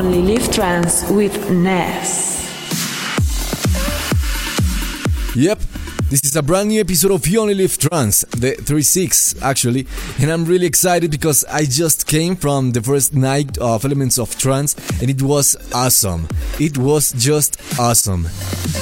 Only 0.00 0.22
Live 0.22 0.50
Trance 0.50 1.10
with 1.10 1.50
Ness. 1.50 2.40
Yep, 5.36 5.58
this 6.08 6.24
is 6.24 6.34
a 6.36 6.42
brand 6.42 6.70
new 6.70 6.80
episode 6.80 7.10
of 7.10 7.26
You 7.28 7.42
Only 7.42 7.52
Live 7.52 7.76
Trance, 7.76 8.22
the 8.30 8.52
36 8.52 9.42
actually, 9.42 9.86
and 10.18 10.30
I'm 10.30 10.46
really 10.46 10.64
excited 10.64 11.10
because 11.10 11.44
I 11.44 11.66
just 11.66 12.06
came 12.06 12.34
from 12.34 12.72
the 12.72 12.80
first 12.80 13.12
night 13.12 13.58
of 13.58 13.84
Elements 13.84 14.18
of 14.18 14.38
Trance 14.38 14.74
and 15.02 15.10
it 15.10 15.20
was 15.20 15.54
awesome. 15.74 16.28
It 16.58 16.78
was 16.78 17.12
just 17.12 17.60
awesome. 17.78 18.26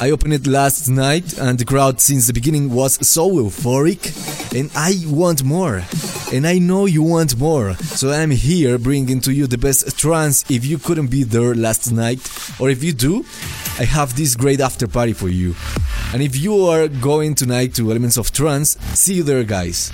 I 0.01 0.13
opened 0.13 0.35
it 0.35 0.47
last 0.47 0.89
night 0.89 1.37
and 1.37 1.59
the 1.59 1.65
crowd 1.65 2.01
since 2.01 2.29
the 2.29 2.33
beginning 2.33 2.71
was 2.71 3.05
so 3.05 3.29
euphoric 3.29 4.55
and 4.57 4.71
I 4.77 5.03
want 5.13 5.43
more. 5.43 5.83
And 6.31 6.47
I 6.47 6.59
know 6.59 6.85
you 6.85 7.03
want 7.03 7.39
more. 7.39 7.75
So 7.77 8.11
I'm 8.13 8.31
here 8.31 8.77
bringing 8.79 9.19
to 9.23 9.33
you 9.33 9.47
the 9.47 9.57
best 9.57 9.99
trance 9.99 10.45
if 10.51 10.65
you 10.67 10.77
couldn't 10.77 11.07
be 11.07 11.23
there 11.23 11.55
last 11.55 11.91
night 11.91 12.21
or 12.61 12.69
if 12.69 12.85
you 12.85 12.93
do, 12.93 13.25
I 13.79 13.85
have 13.85 14.15
this 14.15 14.37
great 14.37 14.61
after 14.61 14.87
party 14.87 15.15
for 15.15 15.31
you. 15.31 15.55
And 16.13 16.23
if 16.23 16.37
you 16.37 16.67
are 16.67 16.87
going 16.87 17.35
tonight 17.35 17.75
to 17.77 17.91
Elements 17.91 18.19
of 18.19 18.31
Trance, 18.31 18.77
see 18.93 19.15
you 19.15 19.23
there 19.23 19.43
guys. 19.43 19.91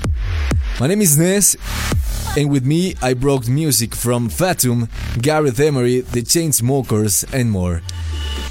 My 0.81 0.89
name 0.89 1.03
is 1.03 1.17
Ness 1.17 1.57
and 2.37 2.51
with 2.51 2.67
me 2.67 2.97
I 3.01 3.15
brought 3.15 3.49
music 3.49 3.95
from 3.95 4.29
Fatum, 4.29 4.89
Gareth 5.23 5.61
Emery, 5.61 6.01
The 6.01 6.23
Chainsmokers 6.23 7.33
and 7.33 7.53
more. 7.53 7.81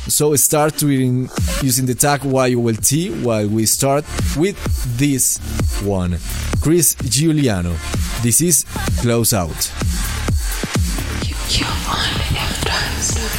So 0.08 0.36
start 0.36 0.74
tweeting 0.74 1.30
using 1.64 1.86
the 1.86 1.96
tag 1.96 2.24
YOLT 2.24 3.24
while 3.24 3.48
we 3.48 3.66
start 3.66 4.04
with 4.36 4.58
this 4.98 5.38
one. 5.82 6.18
Chris 6.62 6.96
Giuliano. 6.96 7.76
This 8.22 8.42
is 8.42 8.66
Close 9.02 9.34
Out. 9.34 9.72
You 11.24 11.66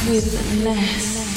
only 0.09 1.34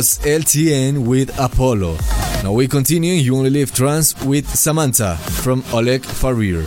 was 0.00 0.18
LTN 0.20 1.06
with 1.06 1.28
Apollo. 1.38 1.98
Now 2.42 2.52
we 2.52 2.66
continue 2.66 3.12
You 3.12 3.36
Only 3.36 3.50
Live 3.50 3.70
Trance 3.74 4.18
with 4.24 4.48
Samantha 4.48 5.16
from 5.18 5.62
Oleg 5.74 6.00
Farir. 6.00 6.64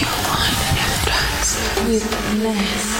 You 0.00 0.06
only 0.38 0.86
trust 1.04 1.86
with 1.86 2.42
less. 2.42 2.99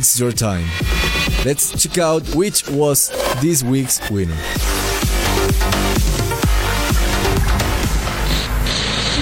It's 0.00 0.18
your 0.18 0.32
time. 0.32 0.64
Let's 1.44 1.76
check 1.80 1.98
out 1.98 2.22
which 2.34 2.66
was 2.70 3.10
this 3.42 3.62
week's 3.62 4.00
winner. 4.10 4.34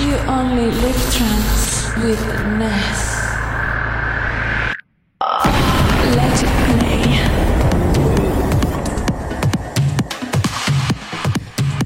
You 0.06 0.14
only 0.30 0.70
live 0.70 1.14
trance 1.14 1.96
with 1.96 2.20
Ness. 2.58 3.08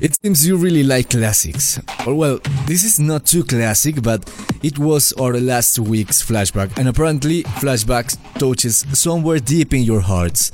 It 0.03 0.17
seems 0.21 0.45
you 0.45 0.57
really 0.57 0.83
like 0.83 1.11
classics. 1.11 1.81
Or 2.07 2.15
well, 2.15 2.41
this 2.67 2.83
is 2.83 2.99
not 2.99 3.25
too 3.25 3.45
classic, 3.45 4.03
but 4.03 4.29
it 4.63 4.79
was 4.79 5.13
our 5.15 5.35
last 5.39 5.79
week's 5.79 6.23
flashback, 6.23 6.77
and 6.79 6.89
apparently 6.89 7.43
flashbacks 7.43 8.17
touches 8.39 8.87
somewhere 8.93 9.39
deep 9.39 9.75
in 9.75 9.83
your 9.83 10.01
hearts. 10.01 10.53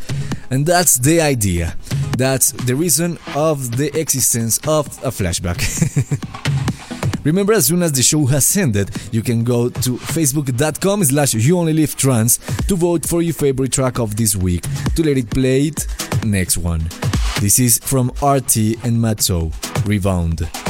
And 0.50 0.64
that's 0.64 0.98
the 0.98 1.20
idea. 1.20 1.76
That's 2.16 2.52
the 2.52 2.74
reason 2.74 3.18
of 3.34 3.76
the 3.76 3.96
existence 3.98 4.58
of 4.66 4.86
a 5.04 5.10
flashback. 5.10 5.58
Remember, 7.24 7.52
as 7.52 7.66
soon 7.66 7.82
as 7.82 7.92
the 7.92 8.02
show 8.02 8.24
has 8.26 8.56
ended, 8.56 8.90
you 9.12 9.22
can 9.22 9.44
go 9.44 9.68
to 9.68 9.90
facebook.com 9.98 11.04
slash 11.04 11.34
you 11.34 11.58
only 11.58 11.74
live 11.74 11.94
trans 11.94 12.38
to 12.66 12.76
vote 12.76 13.06
for 13.06 13.20
your 13.20 13.34
favorite 13.34 13.72
track 13.72 13.98
of 13.98 14.16
this 14.16 14.34
week 14.34 14.64
to 14.94 15.02
let 15.02 15.18
it 15.18 15.28
play 15.30 15.66
it 15.66 15.86
next 16.24 16.56
one. 16.56 16.88
This 17.40 17.58
is 17.58 17.78
from 17.78 18.08
RT 18.22 18.82
and 18.84 18.98
Matzo, 18.98 19.52
Rebound. 19.86 20.67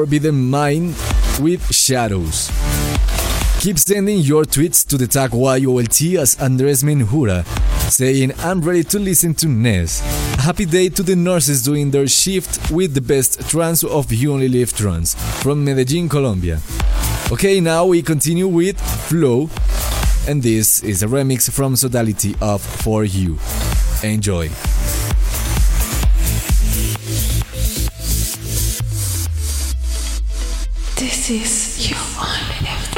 Forbidden 0.00 0.48
Mind 0.48 0.96
with 1.40 1.74
Shadows. 1.74 2.50
Keep 3.60 3.78
sending 3.78 4.20
your 4.20 4.44
tweets 4.44 4.86
to 4.88 4.96
the 4.96 5.06
tag 5.06 5.32
YOLT 5.32 6.00
as 6.18 6.40
Andres 6.40 6.82
Menjura, 6.82 7.44
saying, 7.90 8.32
I'm 8.38 8.62
ready 8.62 8.82
to 8.84 8.98
listen 8.98 9.34
to 9.34 9.46
Ness. 9.46 10.00
Happy 10.38 10.64
day 10.64 10.88
to 10.88 11.02
the 11.02 11.14
nurses 11.14 11.62
doing 11.62 11.90
their 11.90 12.08
shift 12.08 12.70
with 12.70 12.94
the 12.94 13.02
best 13.02 13.46
trance 13.50 13.84
of 13.84 14.10
You 14.10 14.32
Only 14.32 14.48
Live 14.48 14.72
Trance 14.72 15.12
from 15.42 15.66
Medellin, 15.66 16.08
Colombia. 16.08 16.62
Okay, 17.30 17.60
now 17.60 17.84
we 17.84 18.00
continue 18.00 18.48
with 18.48 18.80
Flow, 18.80 19.50
and 20.26 20.42
this 20.42 20.82
is 20.82 21.02
a 21.02 21.08
remix 21.08 21.50
from 21.50 21.74
Sodality 21.74 22.34
of 22.40 22.62
For 22.62 23.04
You. 23.04 23.38
Enjoy. 24.02 24.48
This 31.00 31.30
is 31.30 31.88
you 31.90 31.96
only 32.20 32.60
live 32.60 32.89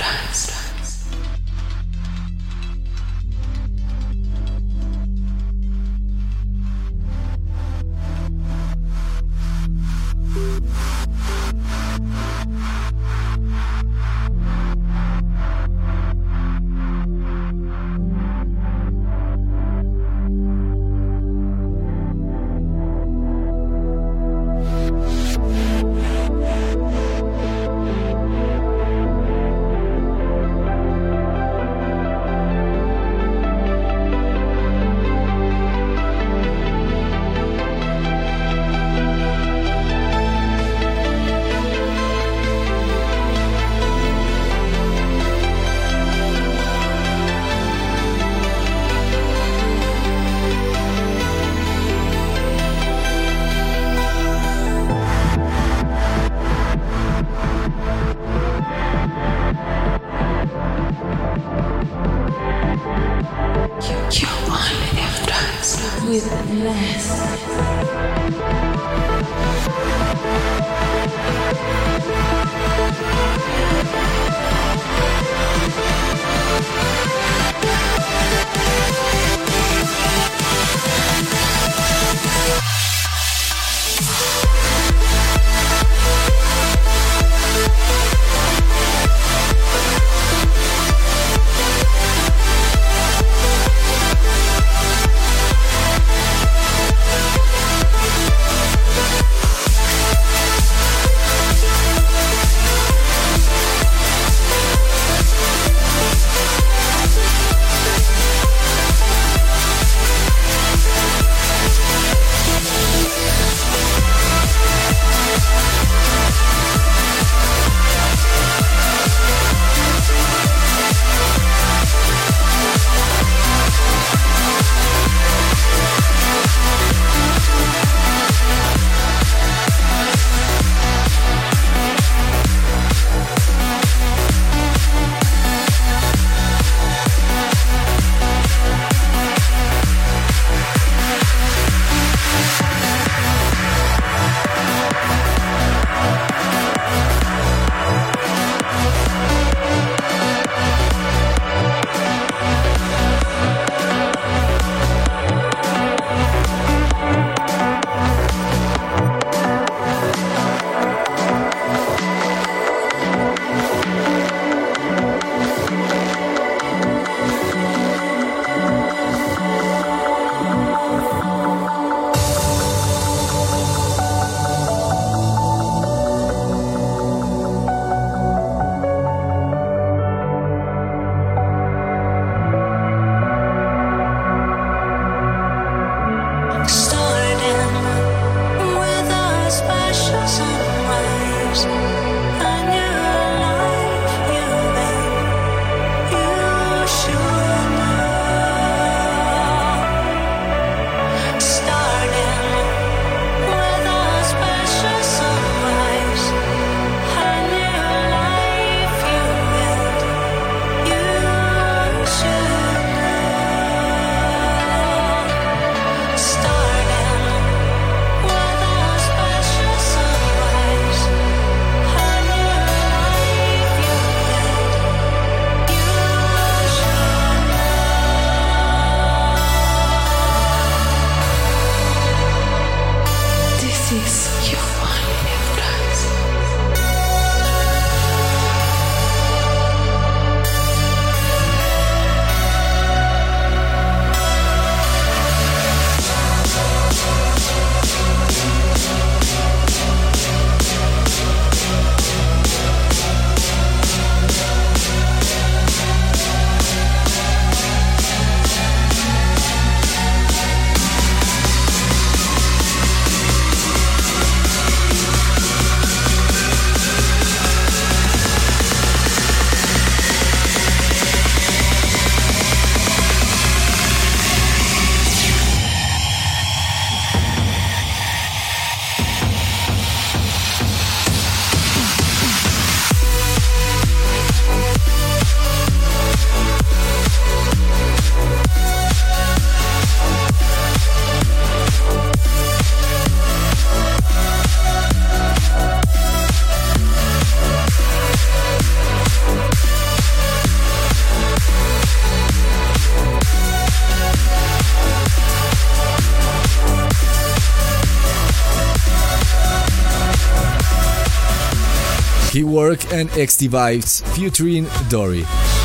and 313.02 313.10
XT 313.10 313.48
Vibes 313.48 314.00
featuring 314.14 314.68
Dory. 314.88 315.24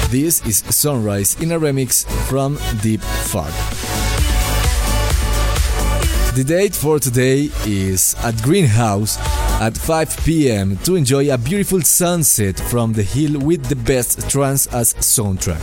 This 0.10 0.44
is 0.48 0.58
Sunrise 0.76 1.40
in 1.40 1.52
a 1.52 1.60
remix 1.60 2.04
from 2.28 2.58
Deep 2.82 3.02
Fog. 3.02 3.52
The 6.34 6.44
date 6.44 6.74
for 6.74 6.98
today 6.98 7.52
is 7.68 8.16
at 8.24 8.42
Greenhouse 8.42 9.20
at 9.62 9.78
5 9.78 10.18
pm 10.26 10.78
to 10.78 10.96
enjoy 10.96 11.32
a 11.32 11.38
beautiful 11.38 11.82
sunset 11.82 12.60
from 12.60 12.94
the 12.94 13.04
hill 13.04 13.40
with 13.40 13.66
the 13.66 13.76
best 13.76 14.28
trance 14.28 14.66
as 14.74 14.96
soundtrack. 14.96 15.62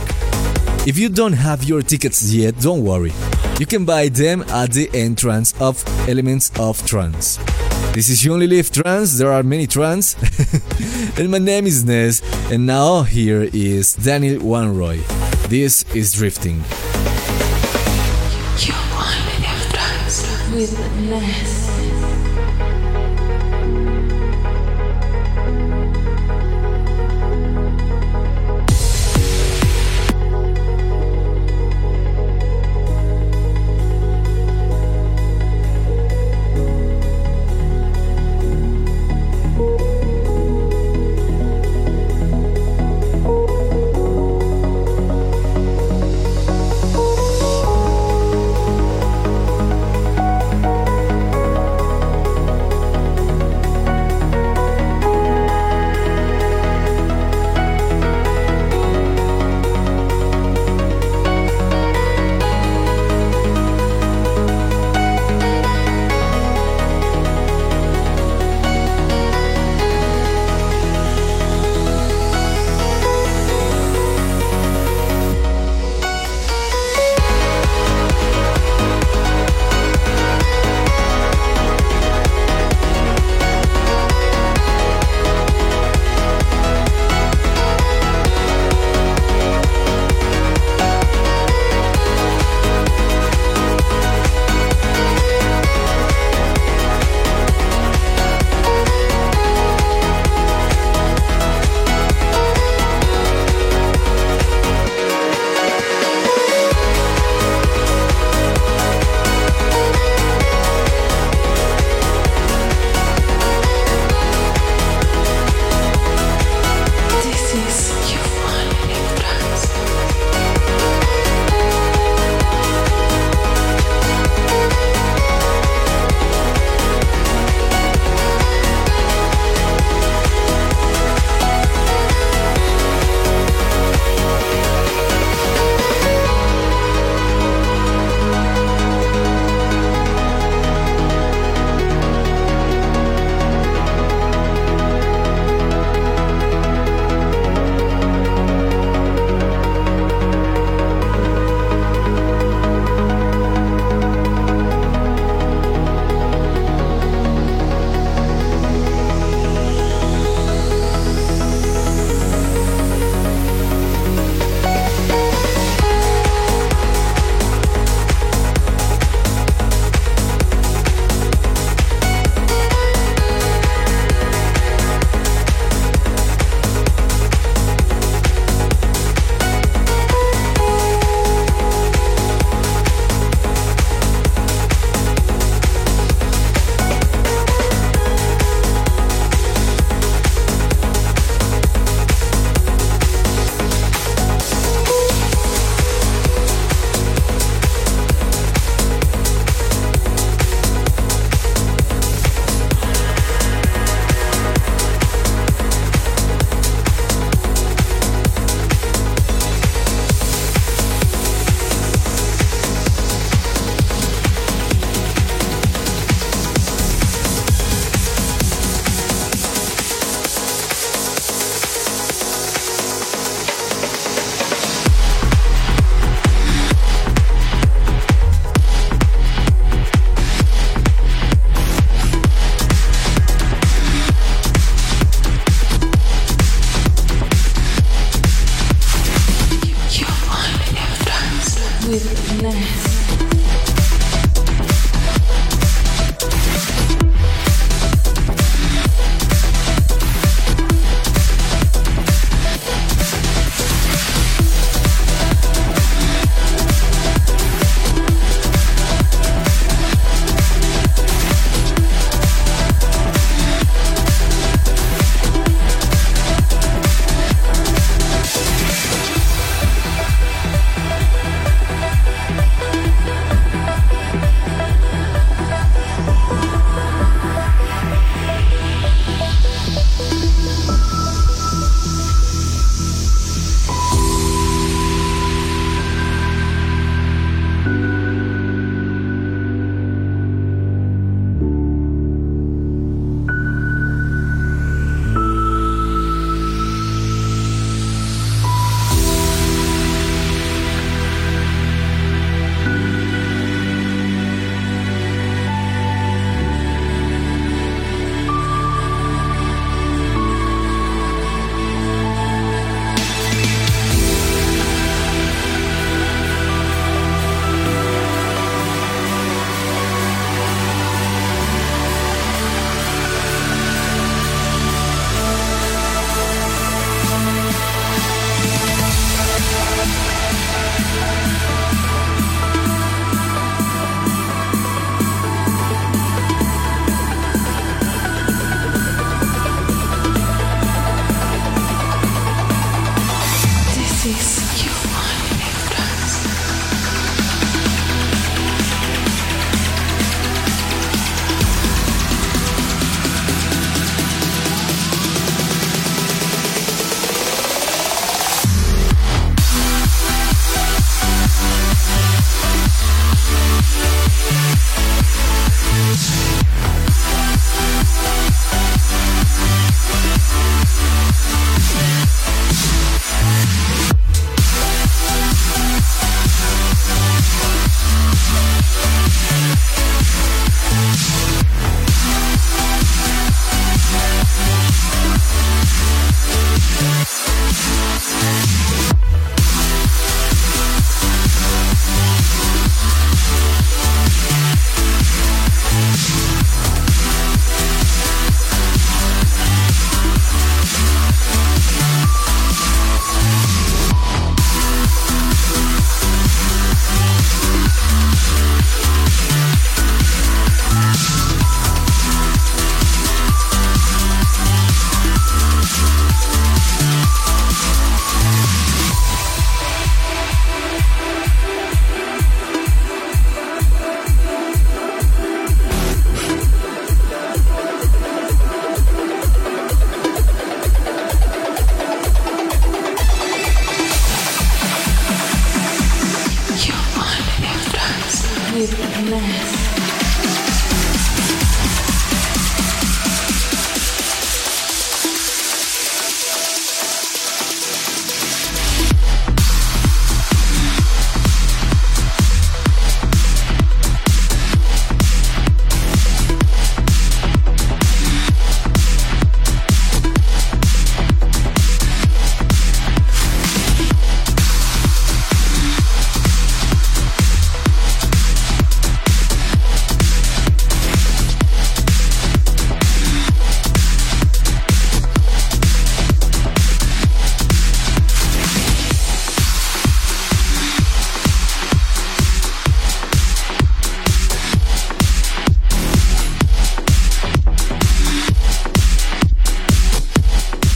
If 0.87 0.97
you 0.97 1.09
don't 1.09 1.33
have 1.33 1.65
your 1.65 1.81
tickets 1.81 2.31
yet, 2.31 2.57
don't 2.61 2.85
worry. 2.85 3.11
You 3.59 3.65
can 3.65 3.83
buy 3.83 4.07
them 4.07 4.43
at 4.43 4.71
the 4.71 4.89
entrance 4.93 5.53
of 5.59 5.83
Elements 6.07 6.51
of 6.57 6.85
Trance. 6.87 7.37
This 7.93 8.09
is 8.09 8.25
You 8.25 8.33
Only 8.33 8.47
Live 8.47 8.71
Trance, 8.71 9.17
there 9.17 9.31
are 9.31 9.43
many 9.43 9.67
trans. 9.67 10.15
and 11.17 11.31
my 11.31 11.37
name 11.37 11.65
is 11.65 11.85
Ness, 11.85 12.21
and 12.51 12.65
now 12.65 13.03
here 13.03 13.49
is 13.53 13.95
Daniel 13.95 14.41
Wanrooy. 14.41 14.99
This 15.47 15.83
is 15.95 16.13
Drifting. 16.13 16.63
You 18.59 18.73
only 18.95 19.35
live 19.41 19.69
trance 19.71 20.23
with 20.51 20.73
Ness. 21.09 21.64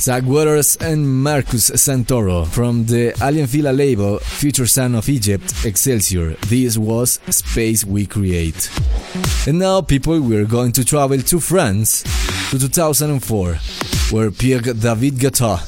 Zach 0.10 0.24
Waters 0.24 0.76
and 0.78 1.08
Marcus 1.22 1.70
Santoro 1.70 2.44
from 2.48 2.84
the 2.86 3.14
Aly 3.22 3.46
& 3.46 3.48
Fila 3.48 3.70
label 3.70 4.18
Future 4.18 4.66
Sound 4.66 4.96
of 4.96 5.08
Egypt 5.08 5.54
Excelsior. 5.64 6.32
This 6.48 6.80
was 6.80 7.20
Space 7.30 7.86
We 7.86 8.08
Create. 8.08 8.72
And 9.46 9.60
now, 9.60 9.82
people, 9.82 10.20
we're 10.20 10.46
going 10.46 10.72
to 10.72 10.84
travel 10.84 11.20
to 11.20 11.40
France 11.40 12.02
to 12.50 12.58
2004, 12.58 13.54
where 14.10 14.32
Pierre 14.32 14.62
David 14.62 15.14
Guetta, 15.14 15.62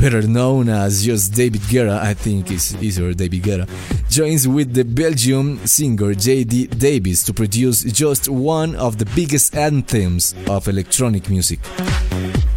better 0.00 0.22
known 0.22 0.68
as 0.68 1.04
just 1.04 1.34
David 1.34 1.62
Guetta, 1.62 1.98
I 1.98 2.14
think 2.14 2.52
is 2.52 2.80
easier 2.80 3.12
David 3.14 3.42
Guetta, 3.42 3.68
joins 4.08 4.46
with 4.46 4.74
the 4.74 4.84
Belgium 4.84 5.58
singer 5.66 6.14
JD 6.14 6.78
Davis 6.78 7.24
to 7.24 7.34
produce 7.34 7.82
just 7.82 8.28
one 8.28 8.76
of 8.76 8.98
the 8.98 9.06
biggest 9.16 9.56
anthems 9.56 10.36
of 10.46 10.68
electronic 10.68 11.28
music 11.28 11.58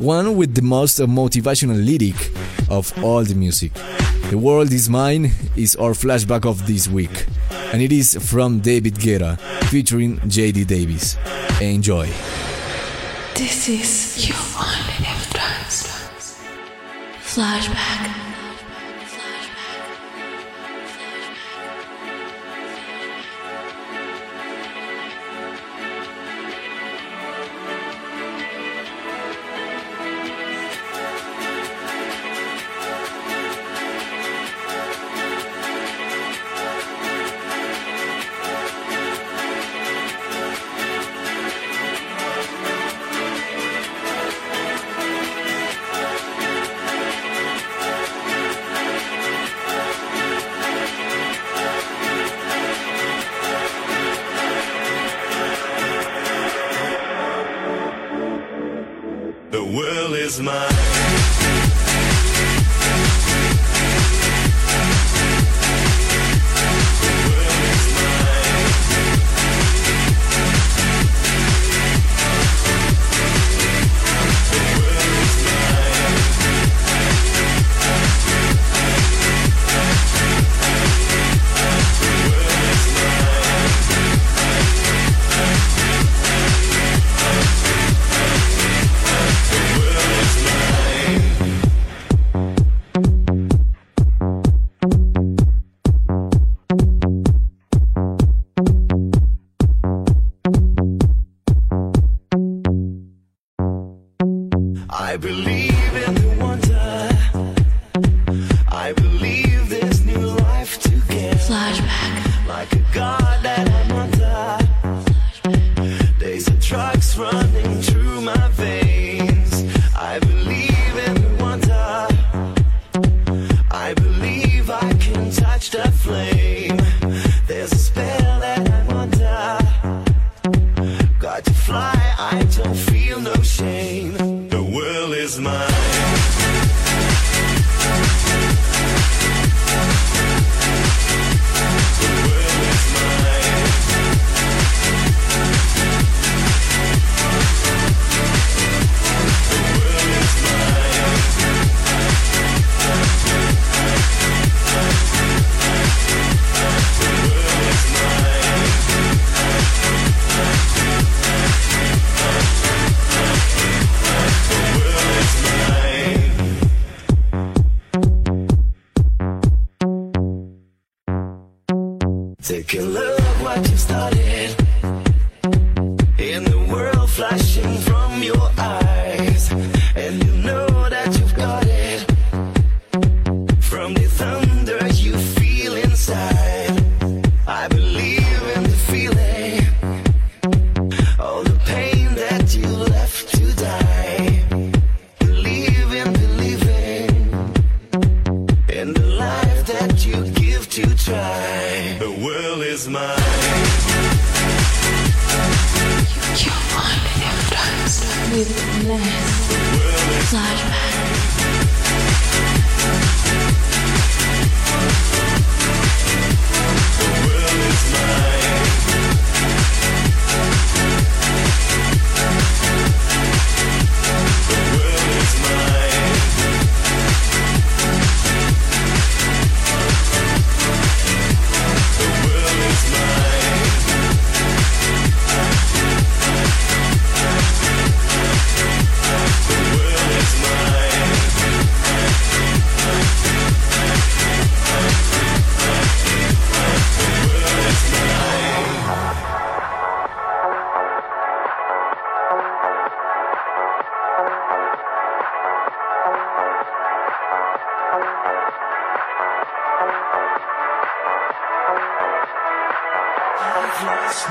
one 0.01 0.35
with 0.35 0.55
the 0.55 0.61
most 0.63 0.97
motivational 0.99 1.77
lyric 1.77 2.31
of 2.71 2.91
all 3.03 3.23
the 3.23 3.35
music. 3.35 3.71
The 4.31 4.37
World 4.37 4.73
Is 4.73 4.89
Mine 4.89 5.31
is 5.55 5.75
our 5.75 5.91
flashback 5.91 6.43
of 6.45 6.65
this 6.65 6.87
week, 6.87 7.27
and 7.71 7.81
it 7.83 7.91
is 7.91 8.17
from 8.19 8.59
David 8.61 8.95
Guetta 8.95 9.39
featuring 9.69 10.17
JD 10.21 10.65
Davis. 10.65 11.17
Enjoy. 11.61 12.07
This 13.35 13.69
is 13.69 14.27
your 14.27 14.37
influence. 15.05 16.39
Flashback. 17.21 18.30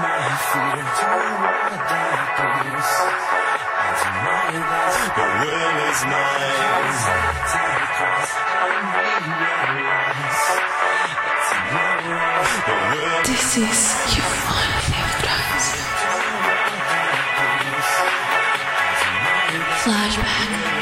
My 0.00 0.06
fear 0.48 0.80
a 0.80 1.78
darkness. 1.90 2.90
The 5.16 5.26
world 5.40 5.78
is 5.90 6.00
mine. 6.08 6.60
The 12.66 12.76
world 12.90 13.24
This 13.26 13.48
is 13.58 13.80
your 14.16 14.34
only 14.56 15.04
trance. 15.20 15.68
Flashback. 19.84 20.79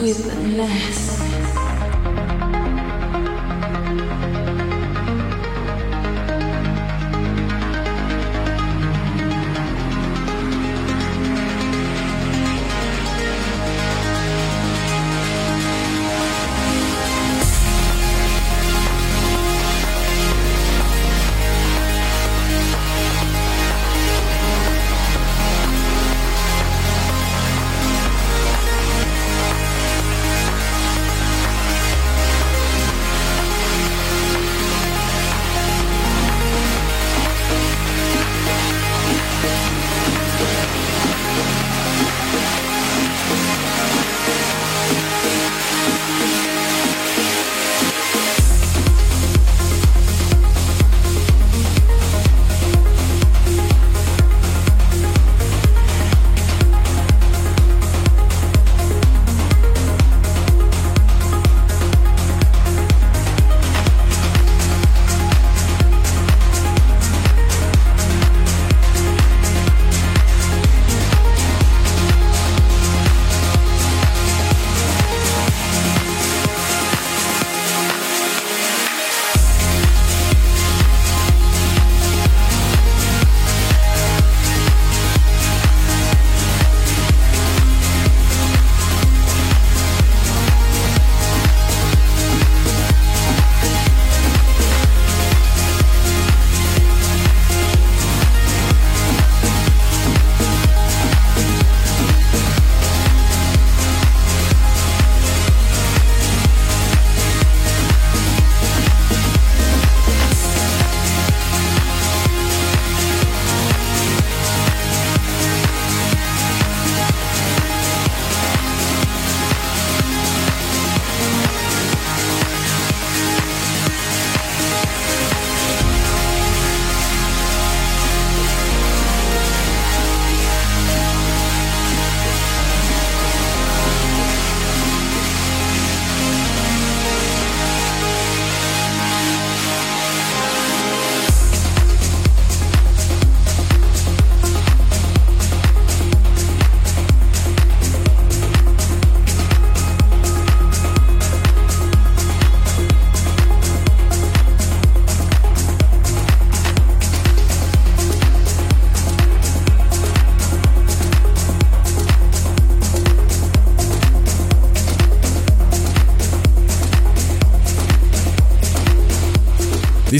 With 0.00 0.26
less. 0.56 1.57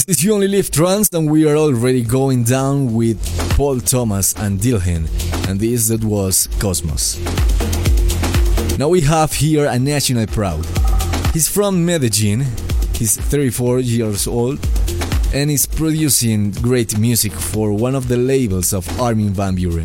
Is 0.09 0.25
You 0.25 0.33
Only 0.33 0.49
Live 0.49 0.71
Trance, 0.71 1.11
and 1.13 1.31
we 1.31 1.47
are 1.47 1.55
already 1.55 2.03
going 2.03 2.43
down 2.43 2.95
with 2.95 3.19
Paul 3.59 3.79
Thomas 3.79 4.33
and 4.39 4.59
Dilhen, 4.59 5.07
and 5.47 5.61
this 5.61 5.89
that 5.89 6.03
was 6.03 6.49
Cosmos. 6.59 7.19
Now 8.79 8.89
we 8.89 9.03
have 9.03 9.35
here 9.35 9.67
a 9.67 9.79
national 9.79 10.27
proud. 10.29 10.65
He's 11.35 11.47
from 11.47 11.85
Medellin, 11.85 12.47
he's 12.95 13.19
34 13.19 13.81
years 13.81 14.27
old, 14.27 14.67
and 15.35 15.51
is 15.51 15.67
producing 15.67 16.53
great 16.53 16.99
music 16.99 17.33
for 17.33 17.75
one 17.75 17.95
of 17.95 18.09
the 18.09 18.17
labels 18.17 18.73
of 18.73 18.89
Armin 18.99 19.35
van 19.35 19.59
Buuren 19.59 19.85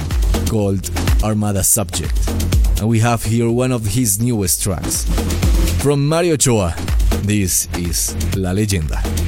called 0.49 0.89
Armada 1.21 1.63
Subjekt. 1.63 2.79
And 2.79 2.87
we 2.87 2.99
have 2.99 3.25
here 3.25 3.51
one 3.51 3.73
of 3.73 3.87
his 3.87 4.21
newest 4.21 4.63
tracks. 4.63 5.03
From 5.83 6.07
Mario 6.07 6.35
Ochoa, 6.35 6.73
this 7.23 7.67
is 7.75 8.15
La 8.37 8.51
Leyenda. 8.51 9.22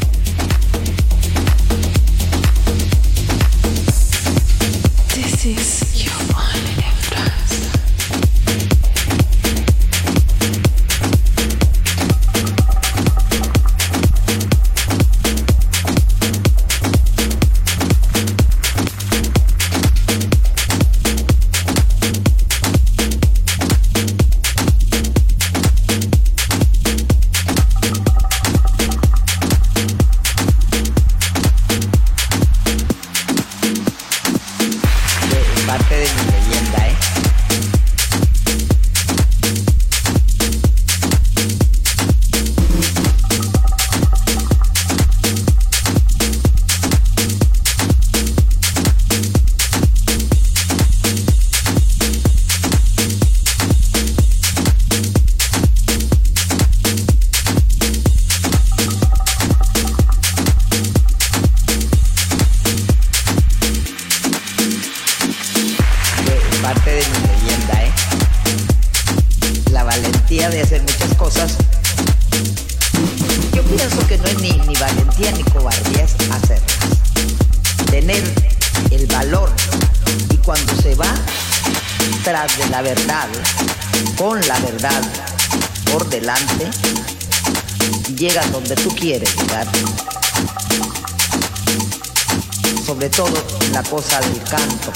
Cosa 94.06 94.20
del 94.20 94.44
canto 94.44 94.92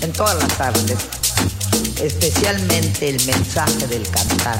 en 0.00 0.12
todas 0.12 0.34
las 0.36 0.60
artes, 0.60 0.98
especialmente 2.02 3.10
el 3.10 3.24
mensaje 3.24 3.86
del 3.86 4.02
cantar. 4.10 4.58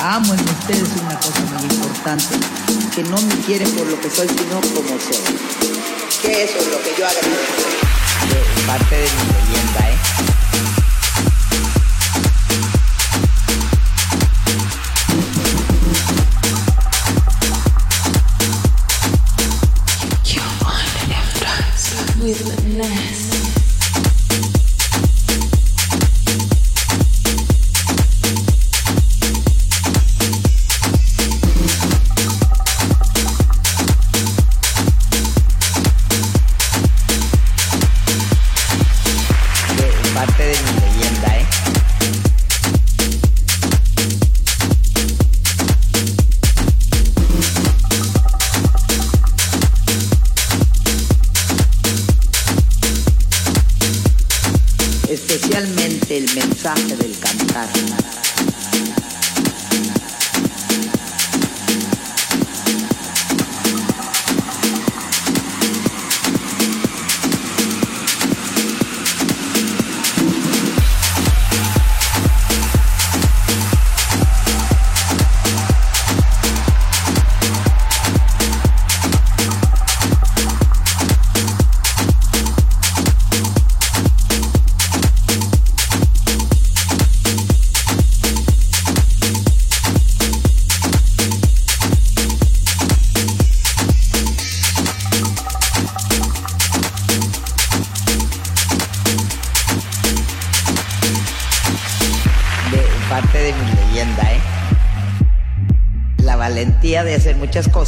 Amo 0.00 0.34
en 0.34 0.40
ustedes 0.40 0.88
una 1.00 1.18
cosa 1.18 1.40
muy 1.40 1.62
importante, 1.64 2.36
que 2.94 3.02
no 3.04 3.16
me 3.22 3.34
quieren 3.46 3.70
por 3.72 3.86
lo 3.86 4.00
que 4.00 4.10
soy, 4.10 4.28
sino 4.28 4.60
como 4.74 5.00
soy. 5.00 5.38
Que 6.22 6.44
eso 6.44 6.58
es 6.58 6.66
lo 6.66 6.82
que 6.82 6.94
yo 6.98 7.06
agradezco. 7.06 7.62
De 8.28 8.62
parte 8.66 8.96
de 8.96 9.08
mi 9.08 9.24
leyenda, 9.32 9.87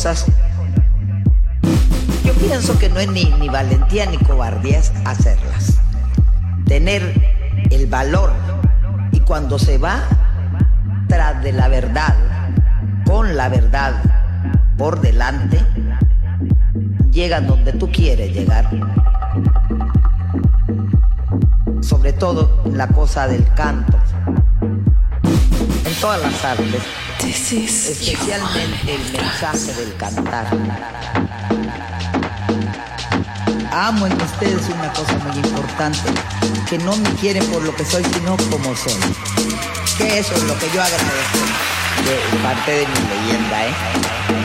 cosas. 0.01 0.25
Yo 2.25 2.33
pienso 2.33 2.79
que 2.79 2.89
no 2.89 3.01
es 3.01 3.11
ni, 3.11 3.25
ni 3.39 3.51
valentía 3.51 4.07
ni 4.07 4.17
cobardía 4.17 4.79
es 4.79 4.93
hacerlas. 5.05 5.77
Tener 6.67 7.03
el 7.71 7.87
valor 7.87 8.33
y 9.13 9.21
cuando 9.21 9.59
se 9.59 9.77
va 9.77 10.01
tras 11.07 11.43
de 11.43 11.53
la 11.53 11.69
verdad, 11.69 12.17
con 13.05 13.37
la 13.37 13.51
verdad 13.51 13.93
por 14.79 15.03
delante, 15.03 15.59
llegan 17.11 17.47
donde 17.47 17.75
tú 17.75 17.93
quieres 17.93 18.33
llegar 18.33 18.71
sobre 21.83 22.15
todo 22.15 22.63
la 22.73 22.89
cosa 22.89 23.29
del 23.29 23.47
canto, 23.53 23.99
en 25.85 25.95
todas 26.01 26.23
las 26.23 26.43
artes, 26.43 26.83
especialmente 27.23 28.95
el 28.95 29.20
mensaje 29.41 29.73
del 29.73 29.97
cantar. 29.97 30.47
Amo 33.73 34.07
en 34.07 34.13
ustedes 34.21 34.69
una 34.69 34.93
cosa 34.93 35.17
muy 35.25 35.37
importante, 35.37 36.11
que 36.69 36.79
no 36.79 36.95
me 36.97 37.09
quieren 37.15 37.45
por 37.47 37.63
lo 37.63 37.75
que 37.75 37.85
soy, 37.85 38.05
sino 38.05 38.37
como 38.51 38.77
soy. 38.77 38.93
Que 39.97 40.19
eso 40.19 40.35
es 40.35 40.43
lo 40.43 40.59
que 40.59 40.67
yo 40.75 40.83
agradezco 40.83 41.39
de 42.05 42.39
parte 42.43 42.71
de 42.71 42.87
mi 42.87 43.09
leyenda, 43.09 43.67
¿eh? 43.67 44.40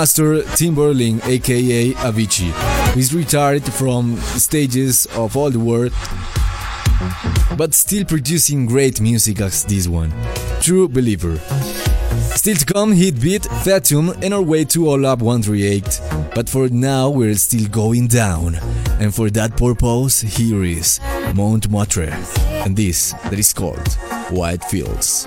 master 0.00 0.42
Tim 0.56 0.74
Bergling, 0.74 1.20
aka 1.26 1.92
Avicii, 1.92 2.96
is 2.96 3.14
retired 3.14 3.62
from 3.62 4.16
stages 4.16 5.04
of 5.14 5.36
all 5.36 5.50
the 5.50 5.58
world, 5.58 5.92
but 7.58 7.74
still 7.74 8.06
producing 8.06 8.64
great 8.64 8.98
music 9.02 9.42
as 9.42 9.62
this 9.64 9.88
one. 9.88 10.10
True 10.62 10.88
believer. 10.88 11.36
Still 12.34 12.56
to 12.56 12.64
come, 12.64 12.92
Heatbeat 12.92 13.42
Fatum 13.62 14.16
and 14.22 14.32
our 14.32 14.40
way 14.40 14.64
to 14.72 14.88
All 14.88 15.04
Up 15.04 15.18
138. 15.18 16.00
But 16.34 16.48
for 16.48 16.70
now, 16.70 17.10
we're 17.10 17.34
still 17.34 17.68
going 17.68 18.06
down. 18.06 18.54
And 19.00 19.14
for 19.14 19.28
that 19.28 19.54
purpose, 19.58 20.22
here 20.22 20.64
is 20.64 20.98
Montmartre. 21.34 22.16
And 22.64 22.74
this 22.74 23.12
that 23.24 23.38
is 23.38 23.52
called 23.52 23.86
White 24.30 24.64
Fields. 24.64 25.26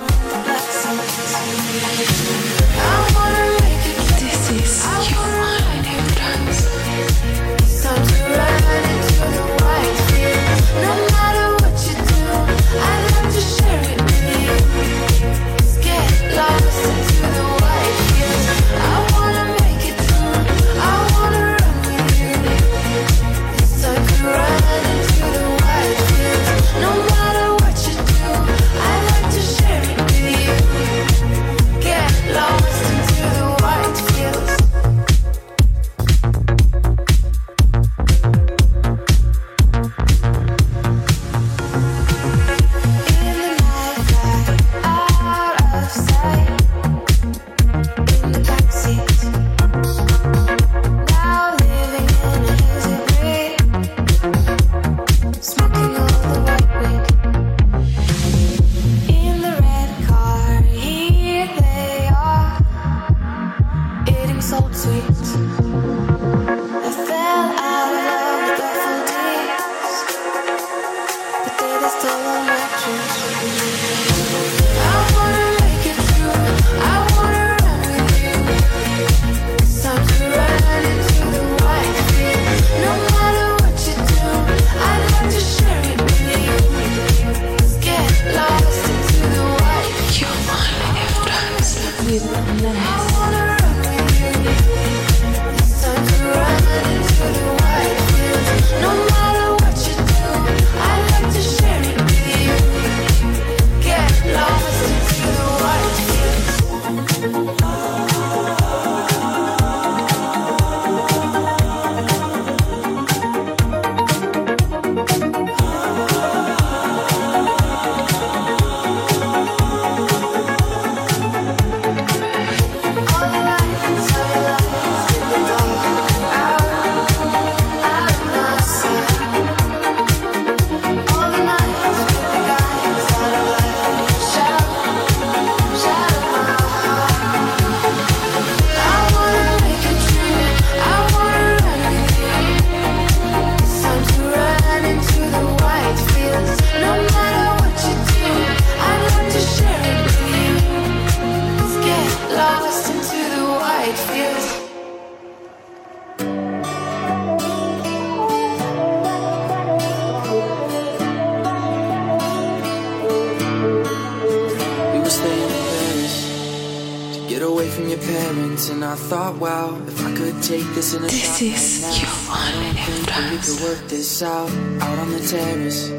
Take 170.42 170.68
this 170.74 170.94
in 170.94 171.04
a 171.04 171.08
This 171.08 171.42
is 171.42 171.84
right 171.84 171.92
now, 171.92 172.00
you 172.00 172.08
I 172.30 172.52
don't 172.52 172.64
only 172.64 172.82
think 172.82 173.08
live 173.08 173.32
we 173.32 173.38
could 173.46 173.64
work 173.64 173.90
this 173.90 174.24
out, 174.24 174.50
out 174.82 175.00
on 175.00 175.12
the 175.12 175.20
terrace. 175.20 175.92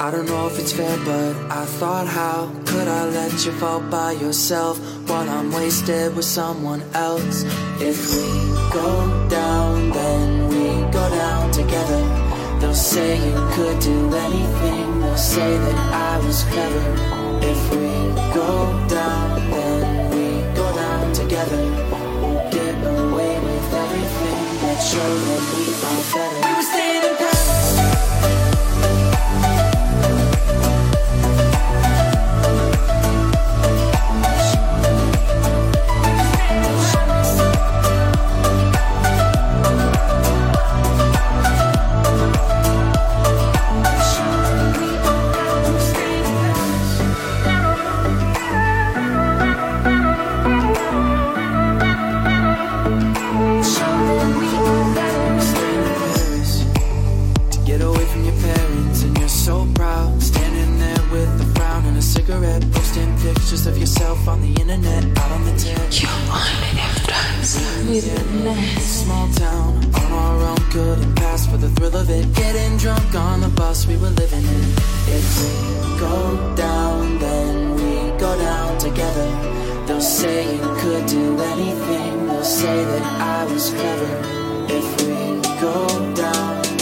I 0.00 0.10
don't 0.10 0.26
know 0.26 0.46
if 0.48 0.58
it's 0.58 0.72
fair, 0.72 0.96
but 1.04 1.36
I 1.50 1.64
thought, 1.64 2.06
how 2.06 2.50
could 2.66 2.88
I 2.88 3.04
let 3.06 3.46
you 3.46 3.52
fall 3.52 3.80
by 3.80 4.12
yourself 4.12 4.78
while 5.08 5.28
I'm 5.28 5.52
wasted 5.52 6.16
with 6.16 6.24
someone 6.24 6.82
else? 6.94 7.44
If 7.80 7.98
we 8.10 8.26
go 8.72 9.28
down, 9.28 9.90
then 9.90 10.48
we 10.48 10.92
go 10.92 11.08
down 11.08 11.52
together. 11.52 12.02
They'll 12.60 12.74
say 12.74 13.16
you 13.16 13.34
could 13.54 13.78
do 13.80 14.14
anything, 14.14 15.00
they'll 15.00 15.16
say 15.16 15.58
that 15.58 15.78
I 15.94 16.18
was 16.26 16.42
clever. 16.44 16.84
If 17.42 17.70
we 17.70 17.94
go 18.34 18.86
down, 18.88 19.50
then 19.50 20.10
we 20.10 20.54
go 20.56 20.74
down 20.74 21.12
together. 21.12 22.01
Show 24.92 24.98
that 24.98 25.56
we 25.56 25.72
are 25.72 26.32
better. 26.32 26.41
With. 67.92 68.80
Small 68.80 69.28
town 69.32 69.76
on 69.94 70.12
our 70.12 70.38
own, 70.50 70.56
couldn't 70.70 71.14
pass 71.14 71.46
for 71.46 71.58
the 71.58 71.68
thrill 71.70 71.96
of 71.96 72.08
it. 72.08 72.24
Getting 72.34 72.76
drunk 72.78 73.14
on 73.14 73.40
the 73.40 73.48
bus 73.48 73.86
we 73.86 73.96
were 73.96 74.10
living 74.10 74.44
in. 74.44 74.64
If 75.18 75.26
we 75.40 76.00
go 76.00 76.54
down, 76.56 77.18
then 77.18 77.74
we 77.74 78.18
go 78.18 78.36
down 78.38 78.78
together. 78.78 79.28
They'll 79.86 80.00
say 80.00 80.56
you 80.56 80.68
could 80.80 81.06
do 81.06 81.38
anything. 81.52 82.26
They'll 82.28 82.44
say 82.44 82.84
that 82.84 83.02
I 83.20 83.44
was 83.52 83.70
clever. 83.70 84.12
If 84.78 84.86
we 85.02 85.14
go 85.60 86.14
down, 86.14 86.81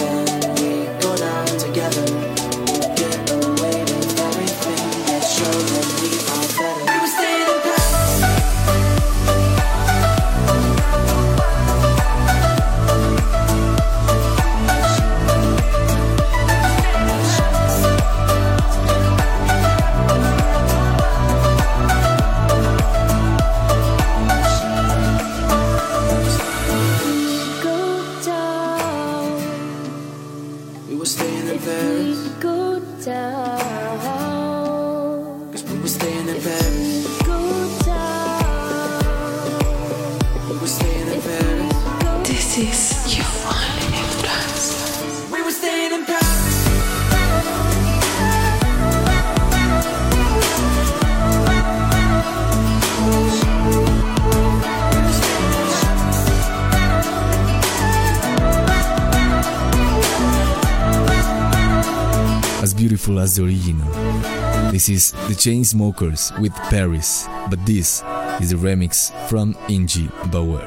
is 64.90 65.12
the 65.12 65.34
Chainsmokers 65.34 66.36
with 66.40 66.52
Paris, 66.68 67.28
but 67.48 67.64
this 67.64 68.02
is 68.40 68.52
a 68.52 68.56
remix 68.56 69.12
from 69.28 69.54
Ingie 69.68 70.10
Bauer. 70.32 70.64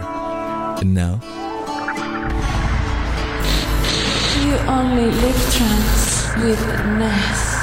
And 0.79 0.93
now, 0.93 1.19
You 4.43 4.55
only 4.67 5.11
live 5.11 5.53
trance 5.53 6.35
with 6.37 6.59
Ness. 6.99 7.53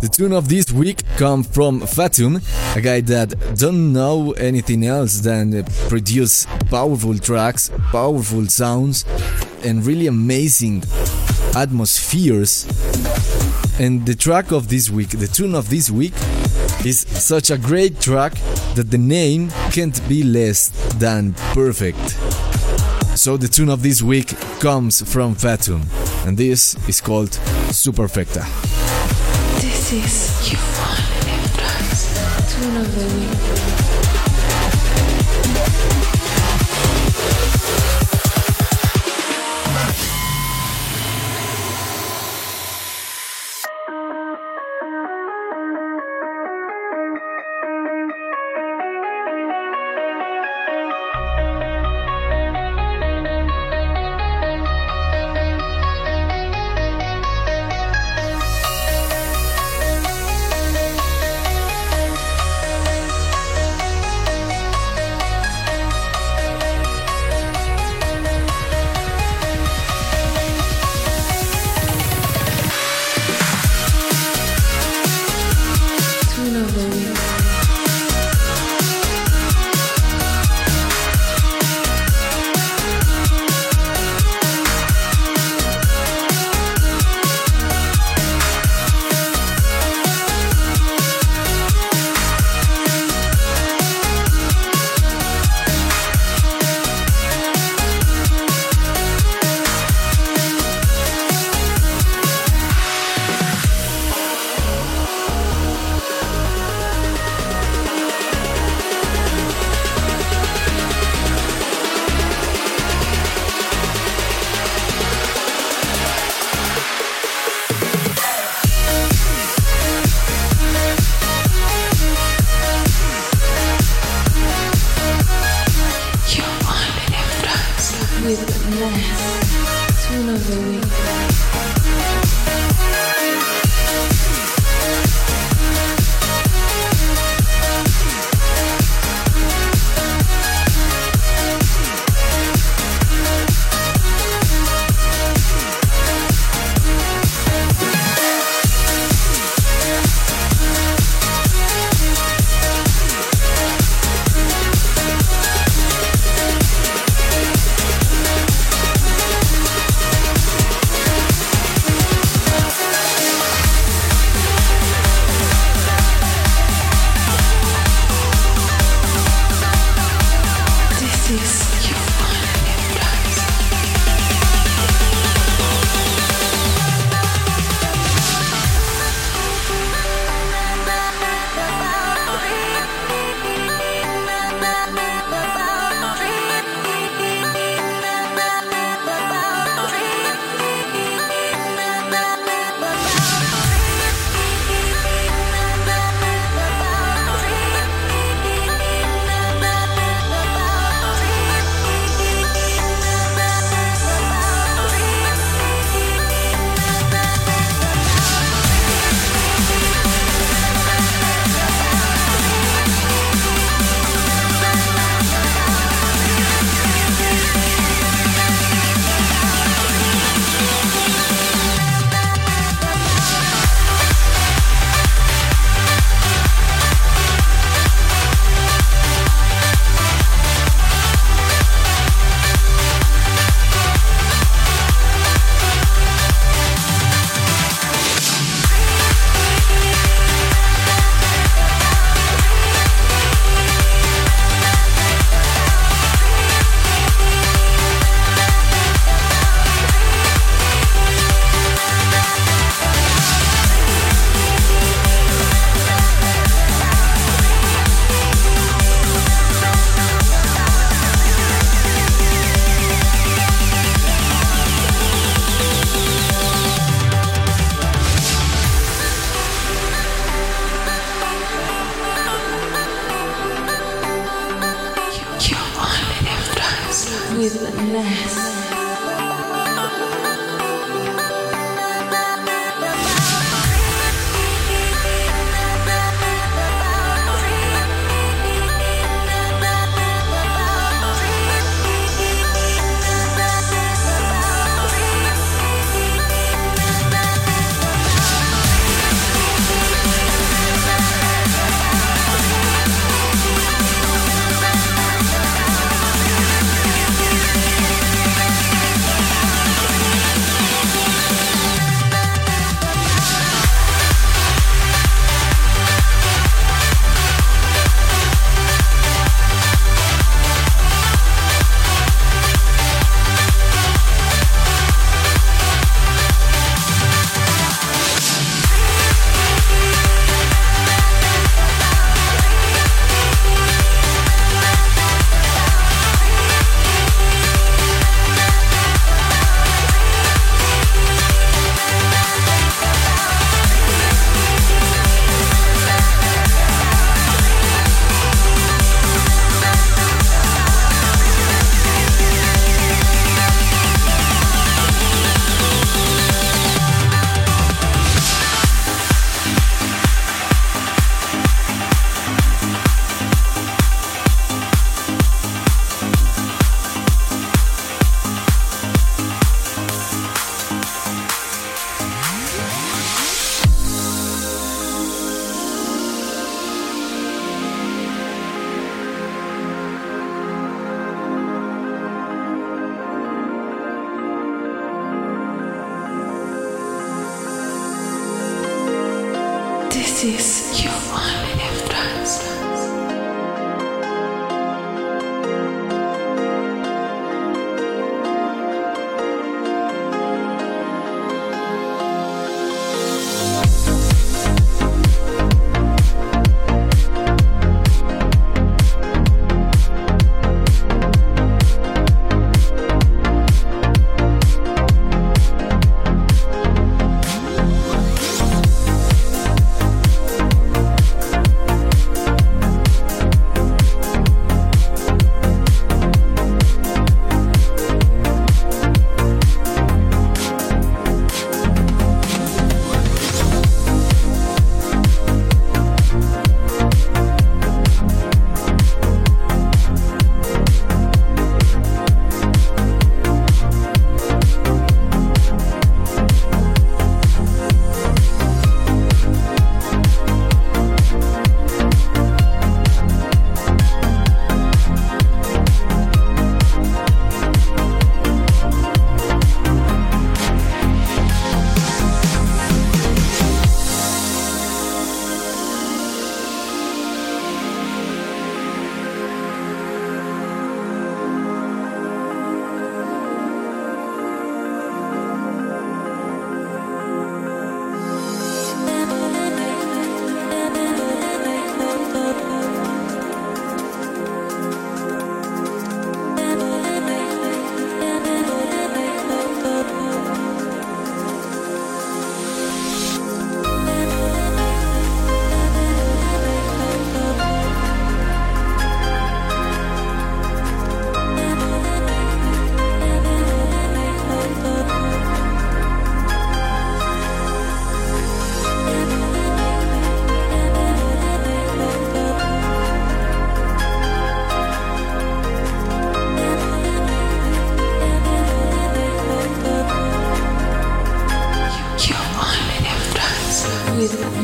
The 0.00 0.08
tune 0.08 0.32
of 0.32 0.48
this 0.48 0.70
week 0.70 1.02
comes 1.16 1.48
from 1.48 1.80
Fatum, 1.80 2.40
a 2.76 2.80
guy 2.80 3.00
that 3.00 3.34
don't 3.58 3.92
know 3.92 4.30
anything 4.32 4.86
else 4.86 5.20
than 5.20 5.64
produce 5.88 6.46
powerful 6.70 7.18
tracks, 7.18 7.70
powerful 7.90 8.46
sounds, 8.46 9.04
and 9.68 9.84
really 9.84 10.06
amazing 10.06 10.82
atmospheres. 11.54 12.64
And 13.78 14.04
the 14.06 14.14
track 14.14 14.50
of 14.50 14.68
this 14.68 14.90
week, 14.90 15.10
the 15.10 15.28
tune 15.28 15.54
of 15.54 15.68
this 15.70 15.90
week, 15.90 16.14
is 16.84 17.00
such 17.00 17.50
a 17.50 17.58
great 17.58 18.00
track 18.00 18.32
that 18.74 18.90
the 18.90 18.98
name 18.98 19.50
can't 19.70 20.00
be 20.08 20.22
less 20.22 20.70
than 20.94 21.34
perfect. 21.52 22.16
So 23.16 23.36
the 23.36 23.48
tune 23.48 23.68
of 23.68 23.82
this 23.82 24.02
week 24.02 24.28
comes 24.58 25.02
from 25.12 25.34
Fatum, 25.34 25.82
and 26.26 26.36
this 26.36 26.76
is 26.88 27.00
called 27.00 27.30
Superfecta. 27.70 28.44
This 29.60 29.92
is 29.92 30.52
you 30.52 30.58
only 30.80 31.12
live 31.26 31.56
trance. 31.56 32.54
Tune 32.54 32.76
of 32.76 32.94
the 32.94 33.06
week. 33.18 33.67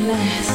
last 0.05 0.54